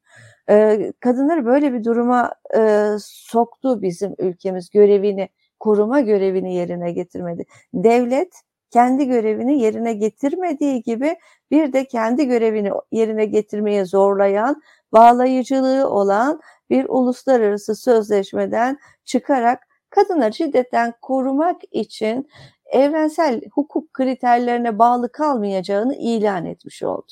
Ee, 0.49 0.93
kadınları 0.99 1.45
böyle 1.45 1.73
bir 1.73 1.83
duruma 1.83 2.31
e, 2.57 2.91
soktu 3.01 3.81
bizim 3.81 4.15
ülkemiz 4.17 4.69
görevini, 4.69 5.29
koruma 5.59 5.99
görevini 5.99 6.55
yerine 6.55 6.91
getirmedi. 6.91 7.45
Devlet 7.73 8.33
kendi 8.71 9.07
görevini 9.07 9.61
yerine 9.61 9.93
getirmediği 9.93 10.81
gibi 10.81 11.15
bir 11.51 11.73
de 11.73 11.85
kendi 11.85 12.27
görevini 12.27 12.71
yerine 12.91 13.25
getirmeye 13.25 13.85
zorlayan, 13.85 14.61
bağlayıcılığı 14.93 15.89
olan 15.89 16.41
bir 16.69 16.85
uluslararası 16.89 17.75
sözleşmeden 17.75 18.77
çıkarak 19.05 19.67
kadınları 19.89 20.33
şiddetten 20.33 20.93
korumak 21.01 21.61
için 21.71 22.29
evrensel 22.65 23.41
hukuk 23.53 23.93
kriterlerine 23.93 24.79
bağlı 24.79 25.11
kalmayacağını 25.11 25.95
ilan 25.95 26.45
etmiş 26.45 26.83
oldu. 26.83 27.11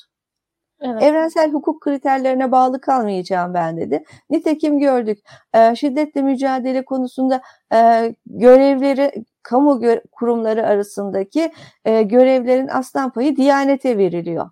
Evet. 0.80 1.02
Evrensel 1.02 1.52
hukuk 1.52 1.82
kriterlerine 1.82 2.52
bağlı 2.52 2.80
kalmayacağım 2.80 3.54
ben 3.54 3.76
dedi. 3.76 4.04
Nitekim 4.30 4.78
gördük 4.78 5.18
e, 5.54 5.76
şiddetle 5.76 6.22
mücadele 6.22 6.84
konusunda 6.84 7.42
e, 7.72 8.14
görevleri 8.26 9.12
kamu 9.42 9.82
kurumları 10.12 10.66
arasındaki 10.66 11.52
e, 11.84 12.02
görevlerin 12.02 12.68
aslan 12.68 13.10
payı 13.10 13.36
Diyanet'e 13.36 13.98
veriliyor. 13.98 14.50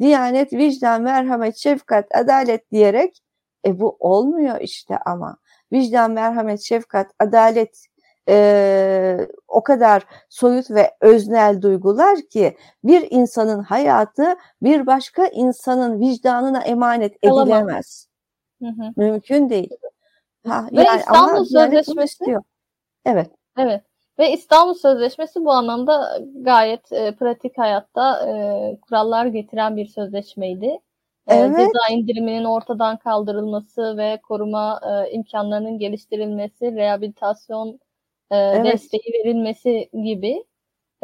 Diyanet 0.00 0.52
vicdan, 0.52 1.02
merhamet, 1.02 1.56
şefkat, 1.56 2.16
adalet 2.16 2.70
diyerek 2.72 3.22
e 3.66 3.80
bu 3.80 3.96
olmuyor 4.00 4.60
işte 4.60 4.98
ama 5.06 5.36
vicdan, 5.72 6.10
merhamet, 6.10 6.60
şefkat, 6.60 7.10
adalet 7.18 7.86
e, 8.28 9.28
o 9.48 9.62
kadar 9.62 10.02
soyut 10.28 10.70
ve 10.70 10.90
öznel 11.00 11.62
duygular 11.62 12.18
ki 12.30 12.56
bir 12.84 13.06
insanın 13.10 13.62
hayatı 13.62 14.36
bir 14.62 14.86
başka 14.86 15.26
insanın 15.26 16.00
vicdanına 16.00 16.62
emanet 16.62 17.16
edilemez. 17.22 18.08
Hı 18.62 18.68
hı. 18.68 18.92
Mümkün 18.96 19.50
değil. 19.50 19.70
Ha, 20.46 20.68
ve 20.72 20.82
yani 20.82 20.98
İstanbul 20.98 21.44
Sözleşmesi 21.44 22.36
Evet. 23.04 23.30
Evet. 23.58 23.82
Ve 24.18 24.32
İstanbul 24.32 24.74
Sözleşmesi 24.74 25.44
bu 25.44 25.52
anlamda 25.52 26.18
gayet 26.34 26.92
e, 26.92 27.16
pratik 27.16 27.58
hayatta 27.58 28.26
e, 28.28 28.32
kurallar 28.80 29.26
getiren 29.26 29.76
bir 29.76 29.86
sözleşmeydi. 29.86 30.78
Ee, 31.28 31.34
evet. 31.34 31.56
ceza 31.56 31.94
indiriminin 31.94 32.44
ortadan 32.44 32.96
kaldırılması 32.96 33.96
ve 33.96 34.20
koruma 34.22 34.80
e, 34.86 35.10
imkanlarının 35.10 35.78
geliştirilmesi, 35.78 36.74
rehabilitasyon 36.74 37.80
e, 38.30 38.36
evet. 38.36 38.64
desteği 38.64 39.12
verilmesi 39.14 39.90
gibi. 40.04 40.44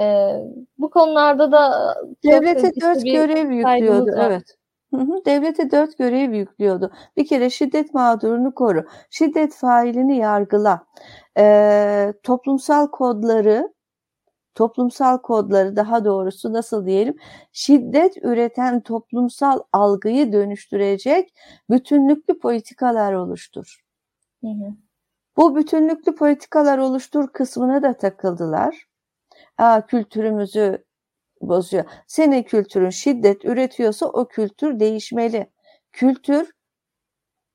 E, 0.00 0.34
bu 0.78 0.90
konularda 0.90 1.52
da 1.52 1.94
devlete 2.24 2.80
dört 2.80 3.04
görev 3.04 3.50
yüklüyordu. 3.50 4.10
Evet. 4.20 4.58
Hı 4.94 5.00
hı, 5.00 5.24
devlete 5.26 5.70
dört 5.70 5.98
görev 5.98 6.32
yüklüyordu. 6.32 6.90
Bir 7.16 7.26
kere 7.26 7.50
şiddet 7.50 7.94
mağdurunu 7.94 8.54
koru, 8.54 8.84
şiddet 9.10 9.54
failini 9.54 10.16
yargıla, 10.16 10.86
e, 11.38 12.14
toplumsal 12.22 12.86
kodları 12.86 13.72
toplumsal 14.58 15.18
kodları 15.18 15.76
daha 15.76 16.04
doğrusu 16.04 16.52
nasıl 16.52 16.86
diyelim 16.86 17.16
şiddet 17.52 18.16
üreten 18.16 18.80
toplumsal 18.80 19.60
algıyı 19.72 20.32
dönüştürecek 20.32 21.34
bütünlüklü 21.70 22.38
politikalar 22.38 23.12
oluştur. 23.12 23.80
Hı 24.44 24.48
hı. 24.48 24.74
Bu 25.36 25.56
bütünlüklü 25.56 26.14
politikalar 26.14 26.78
oluştur 26.78 27.28
kısmına 27.32 27.82
da 27.82 27.96
takıldılar. 27.96 28.86
Aa, 29.58 29.86
kültürümüzü 29.86 30.84
bozuyor. 31.40 31.84
Senin 32.06 32.42
kültürün 32.42 32.90
şiddet 32.90 33.44
üretiyorsa 33.44 34.06
o 34.06 34.28
kültür 34.28 34.80
değişmeli. 34.80 35.50
Kültür 35.92 36.52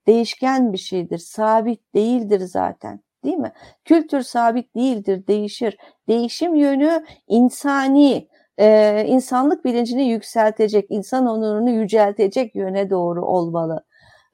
değişken 0.07 0.73
bir 0.73 0.77
şeydir, 0.77 1.17
sabit 1.17 1.95
değildir 1.95 2.39
zaten. 2.39 2.99
Değil 3.23 3.37
mi? 3.37 3.51
Kültür 3.85 4.21
sabit 4.21 4.75
değildir, 4.75 5.27
değişir. 5.27 5.77
Değişim 6.07 6.55
yönü 6.55 7.05
insani, 7.27 8.27
e, 8.57 9.05
insanlık 9.07 9.65
bilincini 9.65 10.09
yükseltecek, 10.09 10.85
insan 10.89 11.27
onurunu 11.27 11.69
yüceltecek 11.69 12.55
yöne 12.55 12.89
doğru 12.89 13.25
olmalı. 13.25 13.85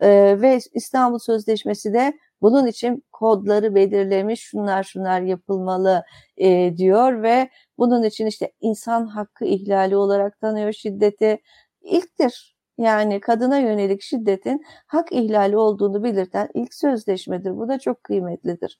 E, 0.01 0.41
ve 0.41 0.59
İstanbul 0.73 1.19
Sözleşmesi 1.19 1.93
de 1.93 2.13
bunun 2.41 2.67
için 2.67 3.03
kodları 3.11 3.75
belirlemiş, 3.75 4.41
şunlar 4.41 4.83
şunlar 4.83 5.21
yapılmalı 5.21 6.03
e, 6.37 6.77
diyor 6.77 7.23
ve 7.23 7.49
bunun 7.77 8.03
için 8.03 8.25
işte 8.25 8.51
insan 8.61 9.05
hakkı 9.05 9.45
ihlali 9.45 9.95
olarak 9.97 10.39
tanıyor 10.39 10.73
şiddeti. 10.73 11.41
İlktir. 11.81 12.58
Yani 12.79 13.19
kadına 13.19 13.57
yönelik 13.57 14.01
şiddetin 14.01 14.65
hak 14.87 15.11
ihlali 15.11 15.57
olduğunu 15.57 16.03
belirten 16.03 16.49
ilk 16.53 16.73
sözleşmedir. 16.73 17.57
Bu 17.57 17.69
da 17.69 17.79
çok 17.79 18.03
kıymetlidir. 18.03 18.79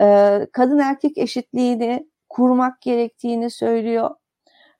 Ee, 0.00 0.46
kadın 0.52 0.78
erkek 0.78 1.18
eşitliğini 1.18 2.08
kurmak 2.28 2.80
gerektiğini 2.82 3.50
söylüyor. 3.50 4.10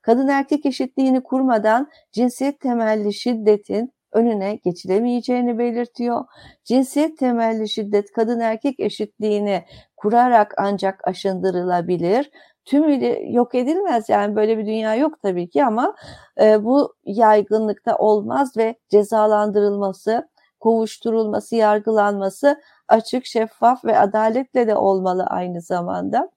Kadın 0.01 0.27
erkek 0.27 0.65
eşitliğini 0.65 1.23
kurmadan 1.23 1.89
cinsiyet 2.11 2.59
temelli 2.59 3.13
şiddetin 3.13 3.93
önüne 4.13 4.55
geçilemeyeceğini 4.55 5.57
belirtiyor. 5.57 6.25
Cinsiyet 6.63 7.17
temelli 7.17 7.69
şiddet 7.69 8.11
kadın 8.11 8.39
erkek 8.39 8.79
eşitliğini 8.79 9.65
kurarak 9.97 10.53
ancak 10.57 11.07
aşındırılabilir. 11.07 12.31
Tümüyle 12.67 13.07
yok 13.29 13.55
edilmez 13.55 14.09
yani 14.09 14.35
böyle 14.35 14.57
bir 14.57 14.65
dünya 14.65 14.95
yok 14.95 15.21
tabii 15.21 15.49
ki 15.49 15.65
ama 15.65 15.95
e, 16.41 16.63
bu 16.63 16.95
yaygınlıkta 17.05 17.97
olmaz 17.97 18.57
ve 18.57 18.75
cezalandırılması, 18.89 20.29
kovuşturulması, 20.59 21.55
yargılanması 21.55 22.61
açık, 22.87 23.25
şeffaf 23.25 23.85
ve 23.85 23.99
adaletle 23.99 24.67
de 24.67 24.75
olmalı 24.75 25.23
aynı 25.23 25.61
zamanda. 25.61 26.31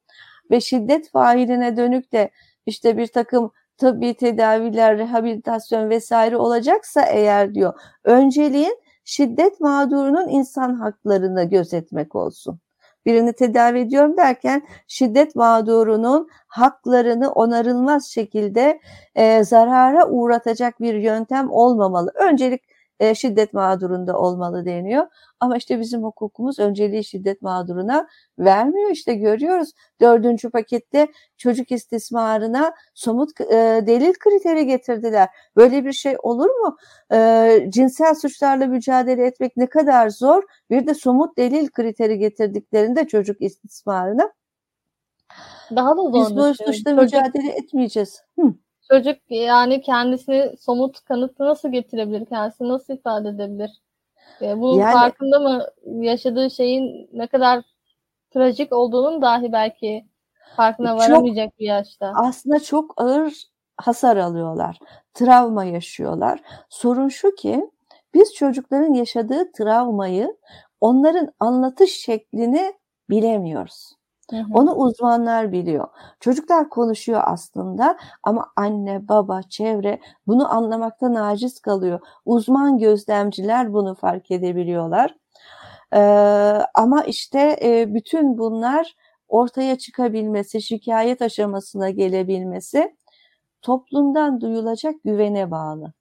Ve 0.50 0.60
şiddet 0.60 1.10
failine 1.10 1.76
dönük 1.76 2.12
de 2.12 2.30
işte 2.66 2.96
bir 2.96 3.06
takım 3.06 3.52
tıbbi 3.78 4.14
tedaviler, 4.14 4.98
rehabilitasyon 4.98 5.90
vesaire 5.90 6.36
olacaksa 6.36 7.02
eğer 7.02 7.54
diyor, 7.54 7.74
önceliğin 8.04 8.78
şiddet 9.04 9.60
mağdurunun 9.60 10.28
insan 10.28 10.74
haklarını 10.74 11.44
gözetmek 11.44 12.14
olsun. 12.14 12.60
Birini 13.06 13.32
tedavi 13.32 13.78
ediyorum 13.78 14.16
derken 14.16 14.62
şiddet 14.88 15.36
mağdurunun 15.36 16.28
haklarını 16.46 17.32
onarılmaz 17.32 18.06
şekilde 18.06 18.80
e, 19.14 19.44
zarara 19.44 20.08
uğratacak 20.08 20.80
bir 20.80 20.94
yöntem 20.94 21.50
olmamalı. 21.50 22.12
Öncelik 22.14 22.62
e, 23.00 23.14
şiddet 23.14 23.52
mağdurunda 23.52 24.18
olmalı 24.18 24.64
deniyor. 24.64 25.06
Ama 25.40 25.56
işte 25.56 25.80
bizim 25.80 26.02
hukukumuz 26.02 26.58
önceliği 26.58 27.04
şiddet 27.04 27.42
mağduruna 27.42 28.08
vermiyor. 28.38 28.90
İşte 28.90 29.14
görüyoruz 29.14 29.72
dördüncü 30.00 30.50
pakette 30.50 31.08
çocuk 31.36 31.72
istismarına 31.72 32.72
somut 32.94 33.40
e, 33.40 33.82
delil 33.86 34.12
kriteri 34.12 34.66
getirdiler. 34.66 35.28
Böyle 35.56 35.84
bir 35.84 35.92
şey 35.92 36.16
olur 36.22 36.50
mu? 36.50 36.76
E, 37.12 37.60
cinsel 37.68 38.14
suçlarla 38.14 38.66
mücadele 38.66 39.26
etmek 39.26 39.56
ne 39.56 39.66
kadar 39.66 40.08
zor. 40.08 40.42
Bir 40.70 40.86
de 40.86 40.94
somut 40.94 41.38
delil 41.38 41.68
kriteri 41.68 42.18
getirdiklerinde 42.18 43.06
çocuk 43.06 43.42
istismarına 43.42 44.32
daha 45.76 45.96
da 45.96 46.02
zor. 46.02 46.14
Biz 46.14 46.36
bu 46.36 46.54
suçla 46.54 46.94
mücadele 46.94 47.52
etmeyeceğiz. 47.52 48.22
Hı. 48.40 48.54
Çocuk 48.90 49.16
yani 49.30 49.82
kendisini 49.82 50.56
somut 50.56 51.04
kanıtı 51.04 51.44
nasıl 51.44 51.72
getirebilir? 51.72 52.26
Kendisini 52.26 52.68
nasıl 52.68 52.94
ifade 52.94 53.28
edebilir? 53.28 53.70
E, 54.42 54.60
bunun 54.60 54.78
yani, 54.78 54.92
farkında 54.92 55.38
mı? 55.38 55.66
Yaşadığı 55.84 56.50
şeyin 56.50 57.08
ne 57.12 57.26
kadar 57.26 57.64
trajik 58.30 58.72
olduğunun 58.72 59.22
dahi 59.22 59.52
belki 59.52 60.06
farkına 60.56 60.96
varamayacak 60.96 61.50
çok, 61.50 61.58
bir 61.58 61.66
yaşta. 61.66 62.12
Aslında 62.14 62.60
çok 62.60 62.94
ağır 62.96 63.32
hasar 63.76 64.16
alıyorlar. 64.16 64.78
Travma 65.14 65.64
yaşıyorlar. 65.64 66.42
Sorun 66.68 67.08
şu 67.08 67.34
ki 67.34 67.70
biz 68.14 68.34
çocukların 68.34 68.94
yaşadığı 68.94 69.52
travmayı 69.52 70.36
onların 70.80 71.28
anlatış 71.40 71.90
şeklini 71.90 72.74
bilemiyoruz. 73.10 73.99
Onu 74.54 74.74
uzmanlar 74.74 75.52
biliyor. 75.52 75.88
Çocuklar 76.20 76.68
konuşuyor 76.68 77.20
aslında 77.24 77.96
ama 78.22 78.52
anne, 78.56 79.08
baba, 79.08 79.42
çevre 79.42 80.00
bunu 80.26 80.54
anlamakta 80.54 81.06
aciz 81.24 81.60
kalıyor. 81.60 82.00
Uzman 82.24 82.78
gözlemciler 82.78 83.72
bunu 83.72 83.94
fark 83.94 84.30
edebiliyorlar. 84.30 85.14
Ee, 85.94 85.98
ama 86.74 87.02
işte 87.02 87.58
e, 87.62 87.94
bütün 87.94 88.38
bunlar 88.38 88.94
ortaya 89.28 89.78
çıkabilmesi, 89.78 90.62
şikayet 90.62 91.22
aşamasına 91.22 91.90
gelebilmesi 91.90 92.96
toplumdan 93.62 94.40
duyulacak 94.40 94.94
güvene 95.04 95.50
bağlı. 95.50 95.92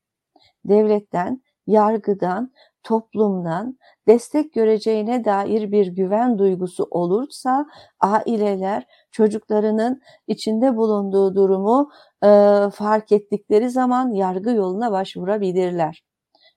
Devletten, 0.65 1.43
yargıdan, 1.67 2.51
toplumdan 2.83 3.77
destek 4.07 4.53
göreceğine 4.53 5.25
dair 5.25 5.71
bir 5.71 5.87
güven 5.87 6.37
duygusu 6.39 6.87
olursa 6.91 7.65
aileler 7.99 8.87
çocuklarının 9.11 10.01
içinde 10.27 10.77
bulunduğu 10.77 11.35
durumu 11.35 11.91
e, 12.23 12.27
fark 12.73 13.11
ettikleri 13.11 13.69
zaman 13.69 14.11
yargı 14.13 14.49
yoluna 14.51 14.91
başvurabilirler. 14.91 16.03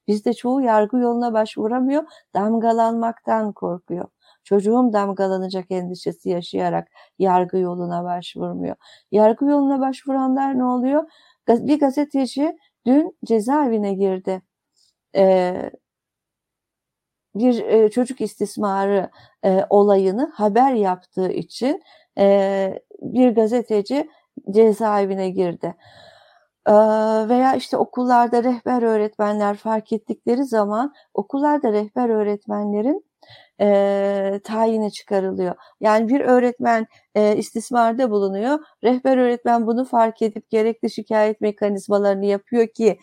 Bizde 0.08 0.32
çoğu 0.32 0.60
yargı 0.62 0.98
yoluna 0.98 1.32
başvuramıyor, 1.32 2.04
damgalanmaktan 2.34 3.52
korkuyor. 3.52 4.08
Çocuğum 4.44 4.90
damgalanacak 4.92 5.70
endişesi 5.70 6.28
yaşayarak 6.30 6.88
yargı 7.18 7.58
yoluna 7.58 8.04
başvurmuyor. 8.04 8.76
Yargı 9.12 9.44
yoluna 9.44 9.80
başvuranlar 9.80 10.58
ne 10.58 10.64
oluyor? 10.64 11.04
Bir 11.48 11.80
gazeteci 11.80 12.56
dün 12.86 13.18
cezaevine 13.24 13.94
girdi. 13.94 14.42
Ee, 15.16 15.70
bir 17.34 17.64
e, 17.64 17.90
çocuk 17.90 18.20
istismarı 18.20 19.10
e, 19.44 19.64
olayını 19.70 20.32
haber 20.34 20.72
yaptığı 20.74 21.32
için 21.32 21.82
e, 22.18 22.78
bir 23.02 23.34
gazeteci 23.34 24.08
cezaevine 24.50 25.30
girdi. 25.30 25.74
E, 26.66 26.72
veya 27.28 27.54
işte 27.54 27.76
okullarda 27.76 28.44
rehber 28.44 28.82
öğretmenler 28.82 29.56
fark 29.56 29.92
ettikleri 29.92 30.44
zaman 30.44 30.94
okullarda 31.14 31.72
rehber 31.72 32.08
öğretmenlerin 32.08 33.04
e, 33.60 34.40
tayini 34.44 34.92
çıkarılıyor. 34.92 35.54
Yani 35.80 36.08
bir 36.08 36.20
öğretmen 36.20 36.86
e, 37.14 37.36
istismarda 37.36 38.10
bulunuyor. 38.10 38.58
Rehber 38.84 39.18
öğretmen 39.18 39.66
bunu 39.66 39.84
fark 39.84 40.22
edip 40.22 40.50
gerekli 40.50 40.90
şikayet 40.90 41.40
mekanizmalarını 41.40 42.26
yapıyor 42.26 42.68
ki 42.68 42.98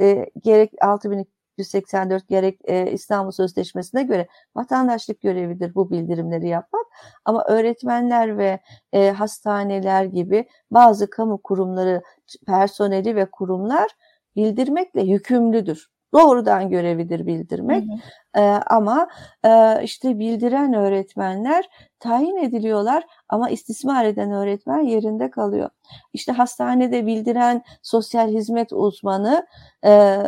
e, 0.00 0.26
gerek 0.44 0.70
6000 0.82 1.26
184 1.58 2.28
gerek 2.28 2.60
e, 2.64 2.92
İstanbul 2.92 3.30
Sözleşmesi'ne 3.30 4.02
göre 4.02 4.28
vatandaşlık 4.56 5.20
görevidir 5.20 5.74
bu 5.74 5.90
bildirimleri 5.90 6.48
yapmak. 6.48 6.86
Ama 7.24 7.44
öğretmenler 7.44 8.38
ve 8.38 8.60
e, 8.92 9.10
hastaneler 9.10 10.04
gibi 10.04 10.48
bazı 10.70 11.10
kamu 11.10 11.42
kurumları, 11.42 12.02
personeli 12.46 13.16
ve 13.16 13.30
kurumlar 13.30 13.90
bildirmekle 14.36 15.02
yükümlüdür. 15.02 15.94
Doğrudan 16.14 16.70
görevidir 16.70 17.26
bildirmek. 17.26 17.84
Hı 17.84 17.92
hı. 17.92 18.40
E, 18.40 18.60
ama 18.66 19.08
e, 19.44 19.82
işte 19.82 20.18
bildiren 20.18 20.74
öğretmenler 20.74 21.68
tayin 21.98 22.36
ediliyorlar 22.36 23.04
ama 23.28 23.50
istismar 23.50 24.04
eden 24.04 24.32
öğretmen 24.32 24.80
yerinde 24.80 25.30
kalıyor. 25.30 25.70
İşte 26.12 26.32
hastanede 26.32 27.06
bildiren 27.06 27.62
sosyal 27.82 28.28
hizmet 28.28 28.72
uzmanı 28.72 29.46
e, 29.84 30.22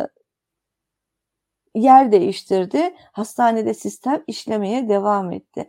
yer 1.77 2.11
değiştirdi. 2.11 2.95
Hastanede 3.11 3.73
sistem 3.73 4.23
işlemeye 4.27 4.89
devam 4.89 5.31
etti. 5.31 5.67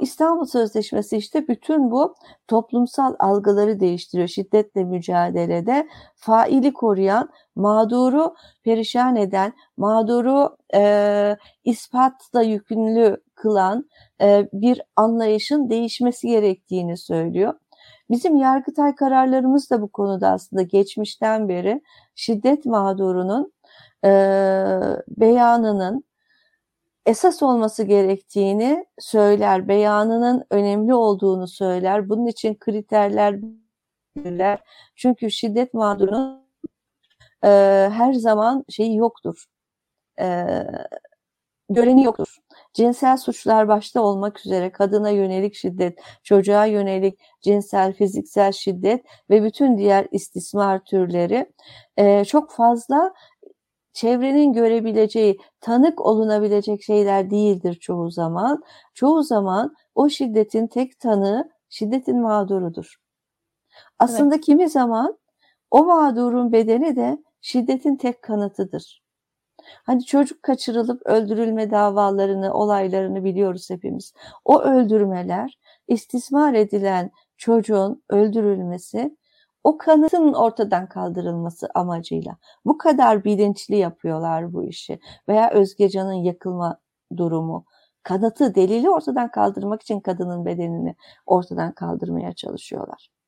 İstanbul 0.00 0.46
Sözleşmesi 0.46 1.16
işte 1.16 1.48
bütün 1.48 1.90
bu 1.90 2.14
toplumsal 2.48 3.14
algıları 3.18 3.80
değiştiriyor. 3.80 4.28
Şiddetle 4.28 4.84
mücadelede 4.84 5.88
faili 6.16 6.72
koruyan, 6.72 7.30
mağduru 7.56 8.34
perişan 8.64 9.16
eden, 9.16 9.52
mağduru 9.76 10.56
e, 10.74 11.36
ispatla 11.64 12.42
yükümlü 12.42 13.22
kılan 13.34 13.84
e, 14.22 14.48
bir 14.52 14.82
anlayışın 14.96 15.70
değişmesi 15.70 16.28
gerektiğini 16.28 16.96
söylüyor. 16.96 17.54
Bizim 18.10 18.36
Yargıtay 18.36 18.94
kararlarımız 18.94 19.70
da 19.70 19.82
bu 19.82 19.88
konuda 19.88 20.28
aslında 20.30 20.62
geçmişten 20.62 21.48
beri 21.48 21.82
şiddet 22.14 22.66
mağdurunun 22.66 23.52
e, 24.04 24.10
beyanının 25.08 26.04
esas 27.06 27.42
olması 27.42 27.84
gerektiğini 27.84 28.86
söyler, 28.98 29.68
beyanının 29.68 30.44
önemli 30.50 30.94
olduğunu 30.94 31.48
söyler. 31.48 32.08
Bunun 32.08 32.26
için 32.26 32.54
kriterler 32.54 33.36
olabilirler. 34.16 34.60
Çünkü 34.96 35.30
şiddet 35.30 35.74
mağdurunun 35.74 36.46
e, 37.44 37.48
her 37.92 38.12
zaman 38.12 38.64
şeyi 38.68 38.96
yoktur. 38.96 39.44
E, 40.20 40.46
göreni 41.70 42.04
yoktur. 42.04 42.36
Cinsel 42.74 43.16
suçlar 43.16 43.68
başta 43.68 44.00
olmak 44.02 44.46
üzere 44.46 44.72
kadına 44.72 45.10
yönelik 45.10 45.54
şiddet, 45.54 45.98
çocuğa 46.22 46.66
yönelik 46.66 47.18
cinsel, 47.40 47.92
fiziksel 47.92 48.52
şiddet 48.52 49.04
ve 49.30 49.42
bütün 49.42 49.78
diğer 49.78 50.06
istismar 50.12 50.84
türleri 50.84 51.52
e, 51.96 52.24
çok 52.24 52.52
fazla 52.52 53.14
çevrenin 54.00 54.52
görebileceği, 54.52 55.38
tanık 55.60 56.00
olunabilecek 56.06 56.82
şeyler 56.82 57.30
değildir 57.30 57.74
çoğu 57.74 58.10
zaman. 58.10 58.62
Çoğu 58.94 59.22
zaman 59.22 59.74
o 59.94 60.08
şiddetin 60.08 60.66
tek 60.66 61.00
tanığı 61.00 61.50
şiddetin 61.68 62.20
mağdurudur. 62.20 62.96
Aslında 63.98 64.34
evet. 64.34 64.44
kimi 64.44 64.68
zaman 64.68 65.18
o 65.70 65.84
mağdurun 65.84 66.52
bedeni 66.52 66.96
de 66.96 67.18
şiddetin 67.40 67.96
tek 67.96 68.22
kanıtıdır. 68.22 69.02
Hani 69.62 70.04
çocuk 70.04 70.42
kaçırılıp 70.42 71.06
öldürülme 71.06 71.70
davalarını, 71.70 72.54
olaylarını 72.54 73.24
biliyoruz 73.24 73.70
hepimiz. 73.70 74.12
O 74.44 74.60
öldürmeler, 74.60 75.58
istismar 75.88 76.54
edilen 76.54 77.10
çocuğun 77.36 78.02
öldürülmesi 78.08 79.16
o 79.64 79.78
kanıtın 79.78 80.32
ortadan 80.32 80.88
kaldırılması 80.88 81.68
amacıyla. 81.74 82.36
Bu 82.64 82.78
kadar 82.78 83.24
bilinçli 83.24 83.76
yapıyorlar 83.76 84.52
bu 84.52 84.64
işi. 84.64 85.00
Veya 85.28 85.50
Özgecan'ın 85.50 86.12
yakılma 86.12 86.78
durumu. 87.16 87.64
Kanıtı, 88.02 88.54
delili 88.54 88.90
ortadan 88.90 89.30
kaldırmak 89.30 89.82
için 89.82 90.00
kadının 90.00 90.44
bedenini 90.46 90.94
ortadan 91.26 91.72
kaldırmaya 91.72 92.32
çalışıyorlar. 92.32 93.19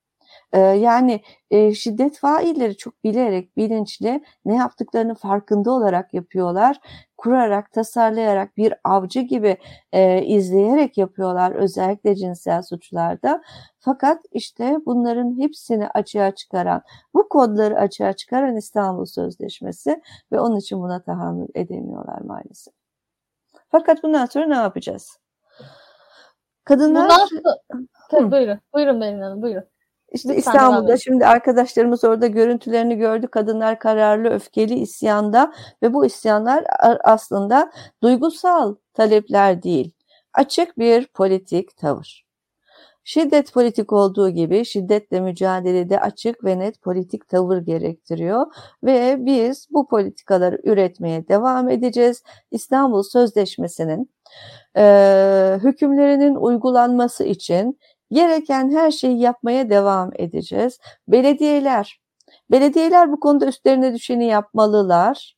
Ee, 0.53 0.59
yani 0.61 1.21
e, 1.51 1.75
şiddet 1.75 2.19
failleri 2.19 2.77
çok 2.77 3.05
bilerek, 3.05 3.57
bilinçli 3.57 4.25
ne 4.45 4.55
yaptıklarını 4.55 5.15
farkında 5.15 5.71
olarak 5.71 6.15
yapıyorlar. 6.15 6.81
Kurarak, 7.17 7.73
tasarlayarak 7.73 8.57
bir 8.57 8.75
avcı 8.85 9.21
gibi 9.21 9.57
e, 9.93 10.23
izleyerek 10.23 10.99
yapıyorlar 10.99 11.53
özellikle 11.53 12.15
cinsel 12.15 12.63
suçlarda. 12.63 13.43
Fakat 13.79 14.25
işte 14.33 14.79
bunların 14.87 15.39
hepsini 15.39 15.89
açığa 15.89 16.35
çıkaran, 16.35 16.83
bu 17.15 17.29
kodları 17.29 17.79
açığa 17.79 18.13
çıkaran 18.13 18.57
İstanbul 18.57 19.05
Sözleşmesi 19.05 20.03
ve 20.33 20.41
onun 20.41 20.57
için 20.57 20.83
buna 20.83 21.03
tahammül 21.03 21.49
edemiyorlar 21.55 22.21
maalesef. 22.21 22.75
Fakat 23.69 24.03
bundan 24.03 24.27
sonra 24.27 24.47
ne 24.47 24.55
yapacağız? 24.55 25.19
Kadınlar... 26.65 27.03
Bundan 27.03 27.27
sonra... 28.11 28.31
Buyurun, 28.31 28.61
buyurun 28.75 29.01
Berin 29.01 29.21
Hanım, 29.21 29.43
buyurun. 29.43 29.72
İşte 30.13 30.29
Lütfen 30.29 30.53
İstanbul'da 30.53 30.97
şimdi 30.97 31.27
arkadaşlarımız 31.27 32.05
orada 32.05 32.27
görüntülerini 32.27 32.97
gördü. 32.97 33.27
Kadınlar 33.27 33.79
kararlı, 33.79 34.29
öfkeli 34.29 34.75
isyanda 34.75 35.53
ve 35.83 35.95
bu 35.95 36.07
isyanlar 36.07 36.65
aslında 37.05 37.73
duygusal 38.03 38.75
talepler 38.95 39.63
değil. 39.63 39.93
Açık 40.35 40.79
bir 40.79 41.07
politik 41.07 41.77
tavır. 41.77 42.25
Şiddet 43.05 43.53
politik 43.53 43.93
olduğu 43.93 44.31
gibi 44.31 44.65
şiddetle 44.65 45.21
mücadelede 45.21 46.01
açık 46.01 46.45
ve 46.45 46.59
net 46.59 46.83
politik 46.83 47.29
tavır 47.29 47.59
gerektiriyor 47.59 48.47
ve 48.85 49.17
biz 49.19 49.69
bu 49.71 49.89
politikaları 49.89 50.59
üretmeye 50.65 51.29
devam 51.29 51.69
edeceğiz. 51.69 52.23
İstanbul 52.51 53.03
Sözleşmesi'nin 53.03 54.11
e, 54.77 55.59
hükümlerinin 55.63 56.35
uygulanması 56.35 57.25
için 57.25 57.79
gereken 58.13 58.71
her 58.71 58.91
şeyi 58.91 59.21
yapmaya 59.21 59.71
devam 59.71 60.11
edeceğiz. 60.17 60.79
Belediyeler, 61.09 62.01
belediyeler 62.51 63.13
bu 63.13 63.21
konuda 63.21 63.47
üstlerine 63.47 63.95
düşeni 63.95 64.27
yapmalılar. 64.27 65.35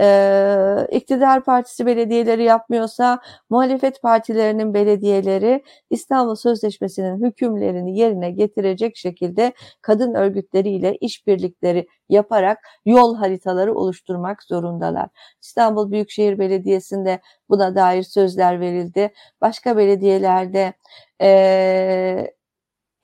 Ee, 0.00 0.86
iktidar 0.92 1.44
partisi 1.44 1.86
belediyeleri 1.86 2.44
yapmıyorsa 2.44 3.20
muhalefet 3.50 4.02
partilerinin 4.02 4.74
belediyeleri 4.74 5.62
İstanbul 5.90 6.34
Sözleşmesi'nin 6.34 7.24
hükümlerini 7.26 7.98
yerine 7.98 8.30
getirecek 8.30 8.96
şekilde 8.96 9.52
kadın 9.82 10.14
örgütleriyle 10.14 10.96
işbirlikleri 10.96 11.86
yaparak 12.08 12.58
yol 12.86 13.16
haritaları 13.16 13.74
oluşturmak 13.74 14.42
zorundalar. 14.42 15.08
İstanbul 15.42 15.90
Büyükşehir 15.90 16.38
Belediyesi'nde 16.38 17.20
buna 17.48 17.74
dair 17.74 18.02
sözler 18.02 18.60
verildi. 18.60 19.12
Başka 19.40 19.76
belediyelerde 19.76 20.74
e, 21.22 22.34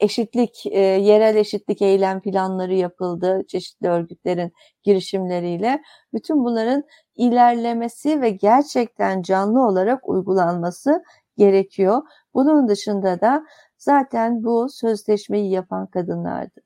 eşitlik, 0.00 0.66
e, 0.66 0.80
yerel 0.80 1.36
eşitlik 1.36 1.82
eylem 1.82 2.20
planları 2.20 2.74
yapıldı 2.74 3.42
çeşitli 3.48 3.88
örgütlerin 3.88 4.52
girişimleriyle. 4.82 5.82
Bütün 6.12 6.44
bunların 6.44 6.84
ilerlemesi 7.16 8.20
ve 8.20 8.30
gerçekten 8.30 9.22
canlı 9.22 9.66
olarak 9.66 10.08
uygulanması 10.08 11.02
gerekiyor. 11.36 12.02
Bunun 12.34 12.68
dışında 12.68 13.20
da 13.20 13.44
zaten 13.78 14.44
bu 14.44 14.68
sözleşmeyi 14.70 15.50
yapan 15.50 15.86
kadınlardı. 15.86 16.60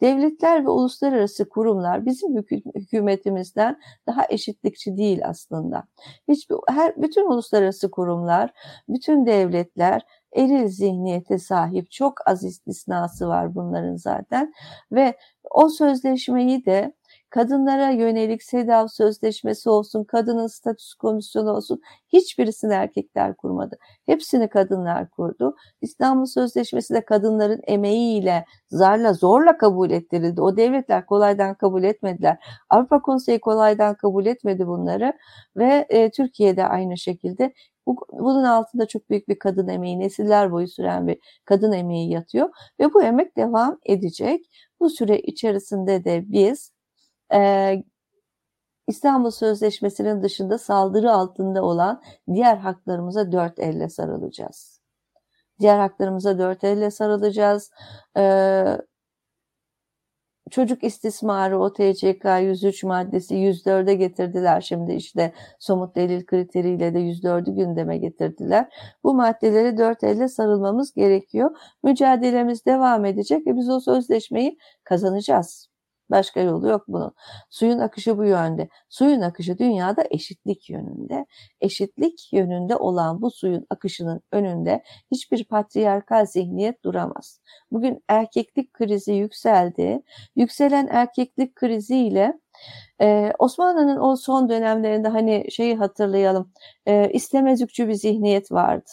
Devletler 0.00 0.64
ve 0.64 0.68
uluslararası 0.68 1.48
kurumlar 1.48 2.06
bizim 2.06 2.36
hükümetimizden 2.74 3.80
daha 4.06 4.26
eşitlikçi 4.28 4.96
değil 4.96 5.20
aslında. 5.24 5.84
Hiçbir 6.28 6.56
her 6.68 7.02
bütün 7.02 7.26
uluslararası 7.30 7.90
kurumlar, 7.90 8.50
bütün 8.88 9.26
devletler 9.26 10.02
eril 10.36 10.68
zihniyete 10.68 11.38
sahip 11.38 11.90
çok 11.90 12.28
az 12.28 12.44
istisnası 12.44 13.28
var 13.28 13.54
bunların 13.54 13.96
zaten 13.96 14.52
ve 14.92 15.14
o 15.50 15.68
sözleşmeyi 15.68 16.64
de 16.66 16.92
kadınlara 17.30 17.90
yönelik 17.90 18.42
SEDAV 18.42 18.86
sözleşmesi 18.86 19.70
olsun, 19.70 20.04
kadının 20.04 20.46
statüs 20.46 20.94
komisyonu 20.94 21.50
olsun 21.50 21.80
hiçbirisini 22.12 22.72
erkekler 22.72 23.36
kurmadı. 23.36 23.76
Hepsini 24.06 24.48
kadınlar 24.48 25.10
kurdu. 25.10 25.56
İstanbul 25.80 26.26
Sözleşmesi 26.26 26.94
de 26.94 27.04
kadınların 27.04 27.60
emeğiyle 27.66 28.44
zarla 28.68 29.12
zorla 29.12 29.58
kabul 29.58 29.90
ettirildi. 29.90 30.40
O 30.40 30.56
devletler 30.56 31.06
kolaydan 31.06 31.54
kabul 31.54 31.82
etmediler. 31.82 32.36
Avrupa 32.70 33.02
Konseyi 33.02 33.40
kolaydan 33.40 33.94
kabul 33.94 34.26
etmedi 34.26 34.66
bunları 34.66 35.12
ve 35.56 35.86
e, 35.88 36.10
Türkiye'de 36.10 36.66
aynı 36.66 36.98
şekilde 36.98 37.52
bu, 37.86 37.96
bunun 38.12 38.44
altında 38.44 38.86
çok 38.86 39.10
büyük 39.10 39.28
bir 39.28 39.38
kadın 39.38 39.68
emeği, 39.68 39.98
nesiller 39.98 40.52
boyu 40.52 40.68
süren 40.68 41.06
bir 41.06 41.18
kadın 41.44 41.72
emeği 41.72 42.10
yatıyor 42.10 42.48
ve 42.80 42.94
bu 42.94 43.02
emek 43.02 43.36
devam 43.36 43.78
edecek. 43.86 44.46
Bu 44.80 44.90
süre 44.90 45.18
içerisinde 45.18 46.04
de 46.04 46.24
biz 46.26 46.72
e, 47.34 47.72
İstanbul 48.86 49.30
Sözleşmesi'nin 49.30 50.22
dışında 50.22 50.58
saldırı 50.58 51.12
altında 51.12 51.62
olan 51.62 52.02
diğer 52.34 52.56
haklarımıza 52.56 53.32
dört 53.32 53.58
elle 53.58 53.88
sarılacağız. 53.88 54.80
Diğer 55.60 55.78
haklarımıza 55.78 56.38
dört 56.38 56.64
elle 56.64 56.90
sarılacağız. 56.90 57.70
Ee, 58.16 58.78
çocuk 60.50 60.84
istismarı 60.84 61.58
o 61.58 61.72
TCK 61.72 62.24
103 62.42 62.84
maddesi 62.84 63.34
104'e 63.34 63.94
getirdiler 63.94 64.60
şimdi 64.60 64.92
işte 64.92 65.32
somut 65.58 65.96
delil 65.96 66.26
kriteriyle 66.26 66.94
de 66.94 66.98
104'ü 66.98 67.54
gündeme 67.54 67.98
getirdiler. 67.98 68.68
Bu 69.04 69.14
maddeleri 69.14 69.78
dört 69.78 70.04
elle 70.04 70.28
sarılmamız 70.28 70.94
gerekiyor. 70.94 71.50
Mücadelemiz 71.82 72.66
devam 72.66 73.04
edecek 73.04 73.46
ve 73.46 73.56
biz 73.56 73.70
o 73.70 73.80
sözleşmeyi 73.80 74.58
kazanacağız. 74.84 75.75
Başka 76.10 76.40
yolu 76.40 76.68
yok 76.68 76.84
bunun. 76.88 77.12
Suyun 77.50 77.78
akışı 77.78 78.18
bu 78.18 78.24
yönde. 78.24 78.68
Suyun 78.88 79.20
akışı 79.20 79.58
dünyada 79.58 80.04
eşitlik 80.10 80.70
yönünde. 80.70 81.26
Eşitlik 81.60 82.32
yönünde 82.32 82.76
olan 82.76 83.22
bu 83.22 83.30
suyun 83.30 83.66
akışının 83.70 84.20
önünde 84.32 84.82
hiçbir 85.10 85.44
patriarkal 85.44 86.26
zihniyet 86.26 86.84
duramaz. 86.84 87.40
Bugün 87.70 88.04
erkeklik 88.08 88.72
krizi 88.72 89.12
yükseldi. 89.12 90.02
Yükselen 90.36 90.88
erkeklik 90.90 91.54
kriziyle 91.54 92.38
ee, 93.00 93.32
Osmanlı'nın 93.38 94.00
o 94.00 94.16
son 94.16 94.48
dönemlerinde 94.48 95.08
hani 95.08 95.46
şeyi 95.50 95.76
hatırlayalım, 95.76 96.52
e, 96.86 97.10
istemezükçü 97.12 97.88
bir 97.88 97.94
zihniyet 97.94 98.52
vardı. 98.52 98.90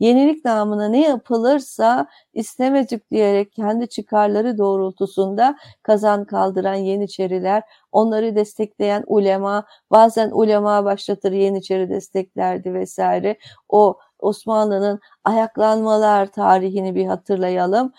Yenilik 0.00 0.44
namına 0.44 0.88
ne 0.88 1.00
yapılırsa 1.00 2.06
istemezlik 2.32 3.10
diyerek 3.10 3.52
kendi 3.52 3.88
çıkarları 3.88 4.58
doğrultusunda 4.58 5.58
kazan 5.82 6.24
kaldıran 6.24 6.74
Yeniçeriler, 6.74 7.62
onları 7.92 8.36
destekleyen 8.36 9.04
ulema, 9.06 9.64
bazen 9.90 10.30
ulema 10.30 10.84
başlatır 10.84 11.32
Yeniçeri 11.32 11.88
desteklerdi 11.88 12.74
vesaire. 12.74 13.38
O 13.68 13.98
Osmanlı'nın 14.18 15.00
ayaklanmalar 15.24 16.26
tarihini 16.26 16.94
bir 16.94 17.06
hatırlayalım 17.06 17.92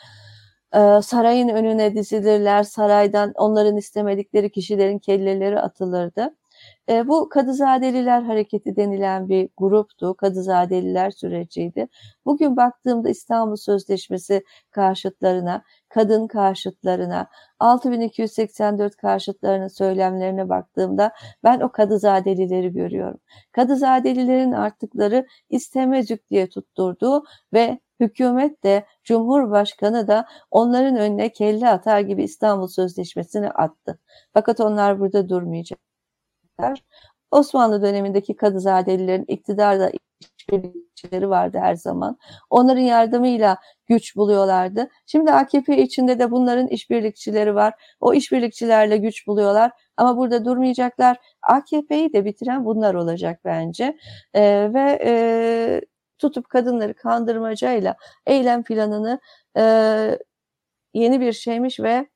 ee, 0.76 1.02
sarayın 1.04 1.50
önüne 1.50 1.96
dizilirler, 1.96 2.64
saraydan 2.64 3.32
onların 3.36 3.78
istemedikleri 3.78 4.52
kişilerin 4.52 5.00
kelleleri 5.00 5.60
atılırdı. 5.60 6.36
E, 6.90 7.08
bu 7.08 7.30
Kadızadeliler 7.30 8.22
Hareketi 8.22 8.76
denilen 8.76 9.30
bir 9.30 9.50
gruptu. 9.58 10.14
Kadızadeliler 10.14 11.12
süreciydi. 11.12 11.88
Bugün 12.26 12.58
baktığımda 12.58 13.10
İstanbul 13.10 13.56
Sözleşmesi 13.56 14.44
karşıtlarına, 14.72 15.64
kadın 15.90 16.28
karşıtlarına, 16.28 17.28
6284 17.60 18.96
karşıtlarının 18.96 19.68
söylemlerine 19.68 20.50
baktığımda 20.50 21.12
ben 21.44 21.60
o 21.60 21.72
Kadızadelileri 21.72 22.74
görüyorum. 22.74 23.20
Kadızadelilerin 23.52 24.52
arttıkları 24.52 25.28
istemecük 25.50 26.30
diye 26.30 26.50
tutturduğu 26.50 27.24
ve 27.54 27.80
hükümet 28.00 28.64
de 28.64 28.86
Cumhurbaşkanı 29.04 30.08
da 30.08 30.26
onların 30.52 30.96
önüne 30.98 31.32
kelle 31.32 31.70
atar 31.70 32.00
gibi 32.00 32.24
İstanbul 32.24 32.68
Sözleşmesi'ni 32.68 33.50
attı. 33.50 34.00
Fakat 34.34 34.60
onlar 34.60 35.00
burada 35.00 35.30
durmayacaklar. 36.60 36.84
Osmanlı 37.32 37.82
dönemindeki 37.82 38.36
Kadızadelilerin 38.36 39.26
iktidarda 39.28 39.92
işbirlikçileri 40.40 41.30
vardı 41.30 41.58
her 41.62 41.76
zaman. 41.76 42.18
Onların 42.50 42.82
yardımıyla 42.82 43.58
güç 43.88 44.16
buluyorlardı. 44.16 44.90
Şimdi 45.06 45.32
AKP 45.32 45.78
içinde 45.84 46.20
de 46.20 46.32
bunların 46.32 46.68
işbirlikçileri 46.68 47.56
var. 47.56 47.74
O 48.00 48.14
işbirlikçilerle 48.14 48.98
güç 48.98 49.28
buluyorlar 49.28 49.72
ama 49.98 50.18
burada 50.18 50.46
durmayacaklar. 50.46 51.18
AKP'yi 51.42 52.14
de 52.14 52.26
bitiren 52.26 52.66
bunlar 52.66 52.94
olacak 52.94 53.40
bence. 53.46 53.98
Ee, 54.34 54.70
ve 54.74 55.00
e, 55.06 55.82
tutup 56.18 56.50
kadınları 56.50 56.94
kandırmacayla 56.94 57.96
eylem 58.26 58.64
planını 58.64 59.20
e, 59.58 59.64
yeni 60.94 61.22
bir 61.22 61.34
şeymiş 61.34 61.80
ve 61.80 62.08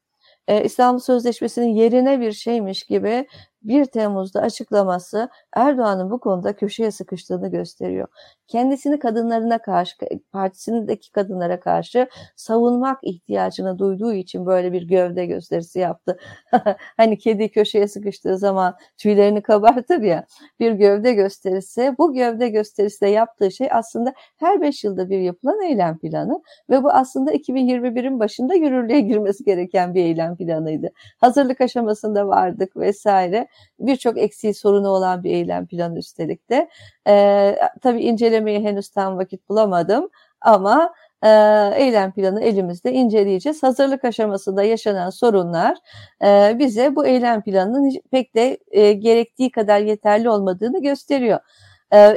e, 0.48 0.64
İstanbul 0.64 1.00
Sözleşmesi'nin 1.00 1.68
yerine 1.76 2.20
bir 2.20 2.32
şeymiş 2.32 2.84
gibi 2.84 3.28
1 3.64 3.86
Temmuz'da 3.86 4.42
açıklaması 4.42 5.30
Erdoğan'ın 5.56 6.12
bu 6.12 6.20
konuda 6.20 6.54
köşeye 6.56 6.92
sıkıştığını 6.92 7.48
gösteriyor. 7.52 8.08
Kendisini 8.48 9.00
kadınlarına 9.00 9.58
karşı, 9.58 9.96
partisindeki 10.32 11.12
kadınlara 11.12 11.60
karşı 11.60 12.08
savunmak 12.36 13.00
ihtiyacını 13.04 13.80
duyduğu 13.80 14.14
için 14.14 14.46
böyle 14.46 14.74
bir 14.74 14.82
gövde 14.82 15.26
gösterisi 15.26 15.80
yaptı. 15.80 16.18
hani 16.98 17.18
kedi 17.18 17.52
köşeye 17.52 17.88
sıkıştığı 17.88 18.38
zaman 18.38 18.76
tüylerini 18.98 19.42
kabartır 19.42 20.02
ya 20.02 20.26
bir 20.60 20.72
gövde 20.72 21.14
gösterisi. 21.14 21.96
Bu 21.98 22.14
gövde 22.14 22.50
gösterisi 22.50 23.02
de 23.02 23.08
yaptığı 23.08 23.52
şey 23.52 23.68
aslında 23.72 24.14
her 24.38 24.62
5 24.62 24.84
yılda 24.84 25.10
bir 25.10 25.20
yapılan 25.20 25.62
eylem 25.62 25.98
planı 25.98 26.42
ve 26.70 26.84
bu 26.84 26.92
aslında 26.92 27.34
2021'in 27.34 28.20
başında 28.20 28.54
yürürlüğe 28.56 29.02
girmesi 29.02 29.44
gereken 29.44 29.94
bir 29.94 30.04
eylem 30.04 30.38
planıydı. 30.38 30.92
Hazırlık 31.18 31.62
aşamasında 31.62 32.28
vardık 32.28 32.78
vesaire 32.78 33.48
birçok 33.80 34.18
eksiği 34.18 34.54
sorunu 34.54 34.90
olan 34.90 35.24
bir 35.24 35.32
eylem 35.32 35.68
planı 35.68 36.00
üstelik 36.00 36.50
de. 36.50 36.70
E, 37.08 37.56
tabii 37.82 38.02
incelemeye 38.02 38.60
henüz 38.60 38.90
tam 38.90 39.18
vakit 39.18 39.50
bulamadım 39.50 40.10
ama 40.42 40.94
e, 41.24 41.30
eylem 41.76 42.12
planı 42.12 42.42
elimizde 42.42 42.94
inceleyeceğiz. 42.94 43.64
Hazırlık 43.64 44.06
aşamasında 44.06 44.64
yaşanan 44.64 45.10
sorunlar 45.10 45.78
e, 46.24 46.60
bize 46.60 46.96
bu 46.96 47.06
eylem 47.06 47.42
planının 47.42 47.92
pek 48.12 48.36
de 48.36 48.58
e, 48.72 48.94
gerektiği 48.94 49.52
kadar 49.52 49.80
yeterli 49.80 50.30
olmadığını 50.30 50.82
gösteriyor. 50.82 51.40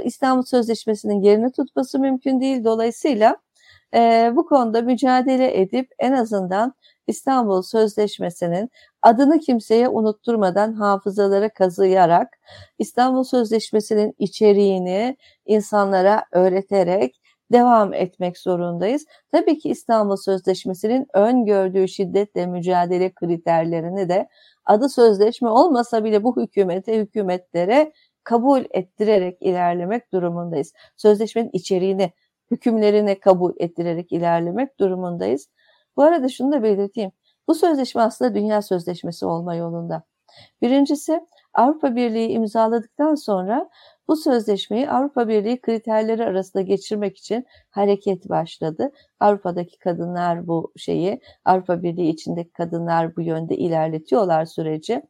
İstanbul 0.04 0.42
Sözleşmesi'nin 0.42 1.22
yerini 1.22 1.52
tutması 1.52 1.98
mümkün 1.98 2.40
değil. 2.40 2.64
Dolayısıyla 2.64 3.36
e, 3.96 4.32
bu 4.36 4.46
konuda 4.46 4.82
mücadele 4.82 5.60
edip 5.60 5.90
en 5.98 6.12
azından 6.12 6.74
İstanbul 7.06 7.62
Sözleşmesi'nin 7.62 8.70
adını 9.02 9.38
kimseye 9.38 9.88
unutturmadan 9.88 10.72
hafızalara 10.72 11.48
kazıyarak 11.48 12.28
İstanbul 12.78 13.24
Sözleşmesi'nin 13.24 14.14
içeriğini 14.18 15.16
insanlara 15.46 16.24
öğreterek 16.32 17.20
devam 17.52 17.94
etmek 17.94 18.38
zorundayız. 18.38 19.06
Tabii 19.32 19.58
ki 19.58 19.68
İstanbul 19.68 20.16
Sözleşmesi'nin 20.16 21.06
öngördüğü 21.14 21.88
şiddetle 21.88 22.46
mücadele 22.46 23.12
kriterlerini 23.12 24.08
de 24.08 24.28
adı 24.64 24.88
sözleşme 24.88 25.48
olmasa 25.48 26.04
bile 26.04 26.24
bu 26.24 26.42
hükümete, 26.42 26.98
hükümetlere 26.98 27.92
kabul 28.24 28.64
ettirerek 28.70 29.42
ilerlemek 29.42 30.12
durumundayız. 30.12 30.72
Sözleşmenin 30.96 31.50
içeriğini, 31.52 32.12
hükümlerini 32.50 33.20
kabul 33.20 33.52
ettirerek 33.58 34.12
ilerlemek 34.12 34.80
durumundayız. 34.80 35.48
Bu 35.96 36.02
arada 36.02 36.28
şunu 36.28 36.52
da 36.52 36.62
belirteyim. 36.62 37.10
Bu 37.48 37.54
sözleşme 37.54 38.02
aslında 38.02 38.34
dünya 38.34 38.62
sözleşmesi 38.62 39.26
olma 39.26 39.54
yolunda. 39.54 40.02
Birincisi 40.62 41.20
Avrupa 41.54 41.96
Birliği 41.96 42.28
imzaladıktan 42.28 43.14
sonra 43.14 43.70
bu 44.08 44.16
sözleşmeyi 44.16 44.90
Avrupa 44.90 45.28
Birliği 45.28 45.60
kriterleri 45.60 46.24
arasında 46.24 46.62
geçirmek 46.62 47.18
için 47.18 47.46
hareket 47.70 48.28
başladı. 48.28 48.92
Avrupa'daki 49.20 49.78
kadınlar 49.78 50.46
bu 50.46 50.72
şeyi, 50.76 51.20
Avrupa 51.44 51.82
Birliği 51.82 52.10
içindeki 52.10 52.52
kadınlar 52.52 53.16
bu 53.16 53.22
yönde 53.22 53.56
ilerletiyorlar 53.56 54.44
süreci. 54.44 55.02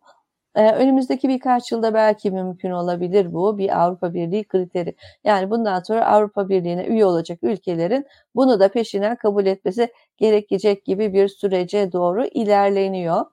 Ee, 0.57 0.73
önümüzdeki 0.73 1.29
birkaç 1.29 1.73
yılda 1.73 1.95
belki 1.95 2.31
mümkün 2.31 2.71
olabilir 2.71 3.33
bu 3.33 3.59
bir 3.59 3.83
Avrupa 3.83 4.15
Birliği 4.15 4.45
kriteri. 4.45 4.97
Yani 5.25 5.51
bundan 5.51 5.81
sonra 5.83 6.07
Avrupa 6.07 6.49
Birliği'ne 6.49 6.87
üye 6.87 7.07
olacak 7.07 7.39
ülkelerin 7.43 8.07
bunu 8.35 8.61
da 8.61 8.69
peşinden 8.69 9.17
kabul 9.17 9.47
etmesi 9.47 9.93
gerekecek 10.17 10.85
gibi 10.85 11.13
bir 11.13 11.29
sürece 11.29 11.93
doğru 11.93 12.25
ilerleniyor. 12.27 13.27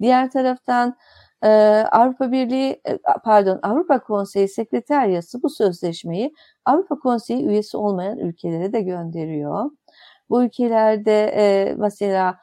Diğer 0.00 0.30
taraftan 0.30 0.96
e, 1.42 1.48
Avrupa 1.92 2.32
Birliği 2.32 2.80
e, 2.88 2.98
pardon 3.24 3.60
Avrupa 3.62 3.98
Konseyi 4.02 4.48
Sekreteryası 4.48 5.42
bu 5.42 5.50
sözleşmeyi 5.50 6.34
Avrupa 6.64 6.98
Konseyi 6.98 7.46
üyesi 7.46 7.76
olmayan 7.76 8.18
ülkelere 8.18 8.72
de 8.72 8.80
gönderiyor. 8.80 9.70
Bu 10.30 10.44
ülkelerde 10.44 11.24
e, 11.36 11.74
mesela 11.78 12.38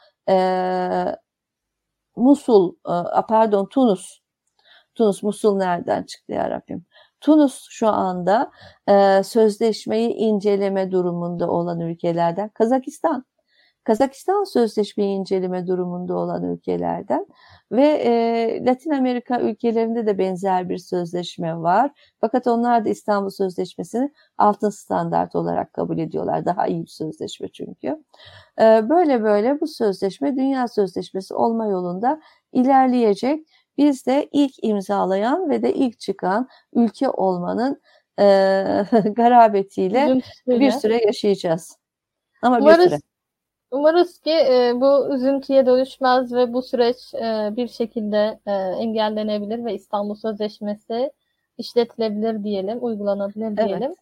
Musul, 2.16 2.76
pardon 3.28 3.66
Tunus, 3.66 4.19
Tunus, 5.00 5.24
Musul 5.24 5.58
nereden 5.58 6.04
çıktı 6.04 6.34
ya 6.34 6.50
Rabbim? 6.50 6.86
Tunus 7.22 7.68
şu 7.70 7.88
anda 7.88 8.52
e, 8.88 9.24
sözleşmeyi 9.24 10.10
inceleme 10.10 10.92
durumunda 10.92 11.50
olan 11.50 11.80
ülkelerden. 11.80 12.50
Kazakistan, 12.50 13.26
Kazakistan 13.84 14.44
sözleşmeyi 14.44 15.20
inceleme 15.20 15.68
durumunda 15.68 16.16
olan 16.16 16.44
ülkelerden 16.44 17.26
ve 17.72 17.86
e, 17.86 18.66
Latin 18.66 18.92
Amerika 18.92 19.40
ülkelerinde 19.40 20.06
de 20.06 20.18
benzer 20.18 20.70
bir 20.70 20.78
sözleşme 20.78 21.58
var. 21.58 21.92
Fakat 22.22 22.48
onlar 22.48 22.86
da 22.86 22.90
İstanbul 22.90 23.30
Sözleşmesi'ni 23.30 24.12
altın 24.38 24.70
standart 24.70 25.36
olarak 25.36 25.74
kabul 25.74 25.98
ediyorlar. 25.98 26.46
Daha 26.46 26.68
iyi 26.68 26.82
bir 26.82 26.88
sözleşme 26.88 27.48
çünkü. 27.48 28.04
E, 28.62 28.90
böyle 28.90 29.24
böyle 29.24 29.62
bu 29.62 29.68
sözleşme 29.68 30.36
dünya 30.36 30.68
sözleşmesi 30.68 31.34
olma 31.34 31.66
yolunda 31.66 32.22
ilerleyecek. 32.52 33.48
Biz 33.80 34.06
de 34.06 34.30
ilk 34.32 34.54
imzalayan 34.62 35.50
ve 35.50 35.62
de 35.62 35.74
ilk 35.74 36.00
çıkan 36.00 36.48
ülke 36.74 37.10
olmanın 37.10 37.82
e, 38.20 38.24
garabetiyle 39.16 40.22
bir 40.48 40.72
süre 40.72 41.06
yaşayacağız. 41.06 41.78
Ama 42.42 42.58
Umarız, 42.58 42.80
bir 42.80 42.90
süre. 42.90 43.00
Umarız 43.72 44.20
ki 44.20 44.32
e, 44.32 44.72
bu 44.76 45.16
üzüntüye 45.16 45.66
dönüşmez 45.66 46.34
ve 46.34 46.54
bu 46.54 46.62
süreç 46.62 47.14
e, 47.14 47.50
bir 47.56 47.68
şekilde 47.68 48.40
e, 48.46 48.52
engellenebilir 48.52 49.66
ve 49.66 49.74
İstanbul 49.74 50.16
Sözleşmesi 50.16 51.12
işletilebilir 51.58 52.44
diyelim, 52.44 52.78
uygulanabilir 52.82 53.58
diyelim. 53.58 53.84
Evet. 53.84 53.98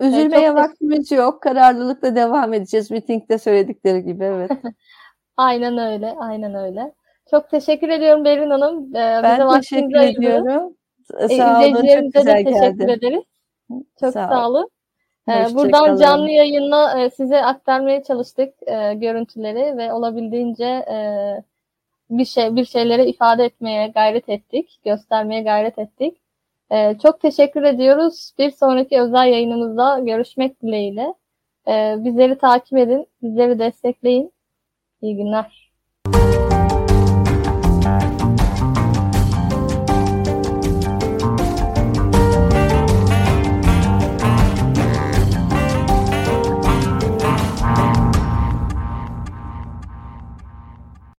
Üzülmeye 0.00 0.48
çok 0.48 0.56
vaktimiz 0.56 1.10
yok. 1.10 1.42
Kararlılıkla 1.42 2.16
devam 2.16 2.54
edeceğiz. 2.54 2.90
Mitingde 2.90 3.38
söyledikleri 3.38 4.04
gibi 4.04 4.24
evet. 4.24 4.50
aynen 5.36 5.78
öyle, 5.78 6.14
aynen 6.18 6.54
öyle. 6.54 6.94
Çok 7.30 7.50
teşekkür 7.50 7.88
ediyorum 7.88 8.24
Berin 8.24 8.50
Hanım. 8.50 8.96
Ee, 8.96 9.20
ben 9.22 9.60
teşekkür 9.60 9.96
ediyorum. 9.96 10.76
Sağ 11.36 11.60
olun, 11.60 11.74
çok 11.74 12.14
güzel 12.14 12.38
de 12.38 12.44
teşekkür 12.44 12.78
geldi. 12.78 12.92
ederiz. 12.92 13.24
Çok 14.00 14.12
sağ, 14.12 14.28
sağ 14.28 14.48
olun. 14.48 14.70
Ee, 15.28 15.54
buradan 15.54 15.96
canlı 15.96 16.30
yayınla 16.30 17.00
e, 17.00 17.10
size 17.10 17.42
aktarmaya 17.42 18.02
çalıştık 18.02 18.54
e, 18.66 18.94
görüntüleri 18.94 19.76
ve 19.76 19.92
olabildiğince 19.92 20.64
e, 20.64 20.96
bir 22.10 22.24
şey 22.24 22.56
bir 22.56 22.64
şeyleri 22.64 23.04
ifade 23.04 23.44
etmeye 23.44 23.88
gayret 23.88 24.28
ettik, 24.28 24.80
göstermeye 24.84 25.42
gayret 25.42 25.78
ettik. 25.78 26.18
E, 26.70 26.98
çok 26.98 27.20
teşekkür 27.20 27.62
ediyoruz. 27.62 28.32
Bir 28.38 28.50
sonraki 28.50 29.00
özel 29.00 29.26
yayınımızda 29.26 29.98
görüşmek 29.98 30.62
dileğiyle. 30.62 31.14
E, 31.68 31.94
bizleri 31.98 32.38
takip 32.38 32.78
edin, 32.78 33.06
bizleri 33.22 33.58
destekleyin. 33.58 34.32
İyi 35.02 35.16
günler. 35.16 35.66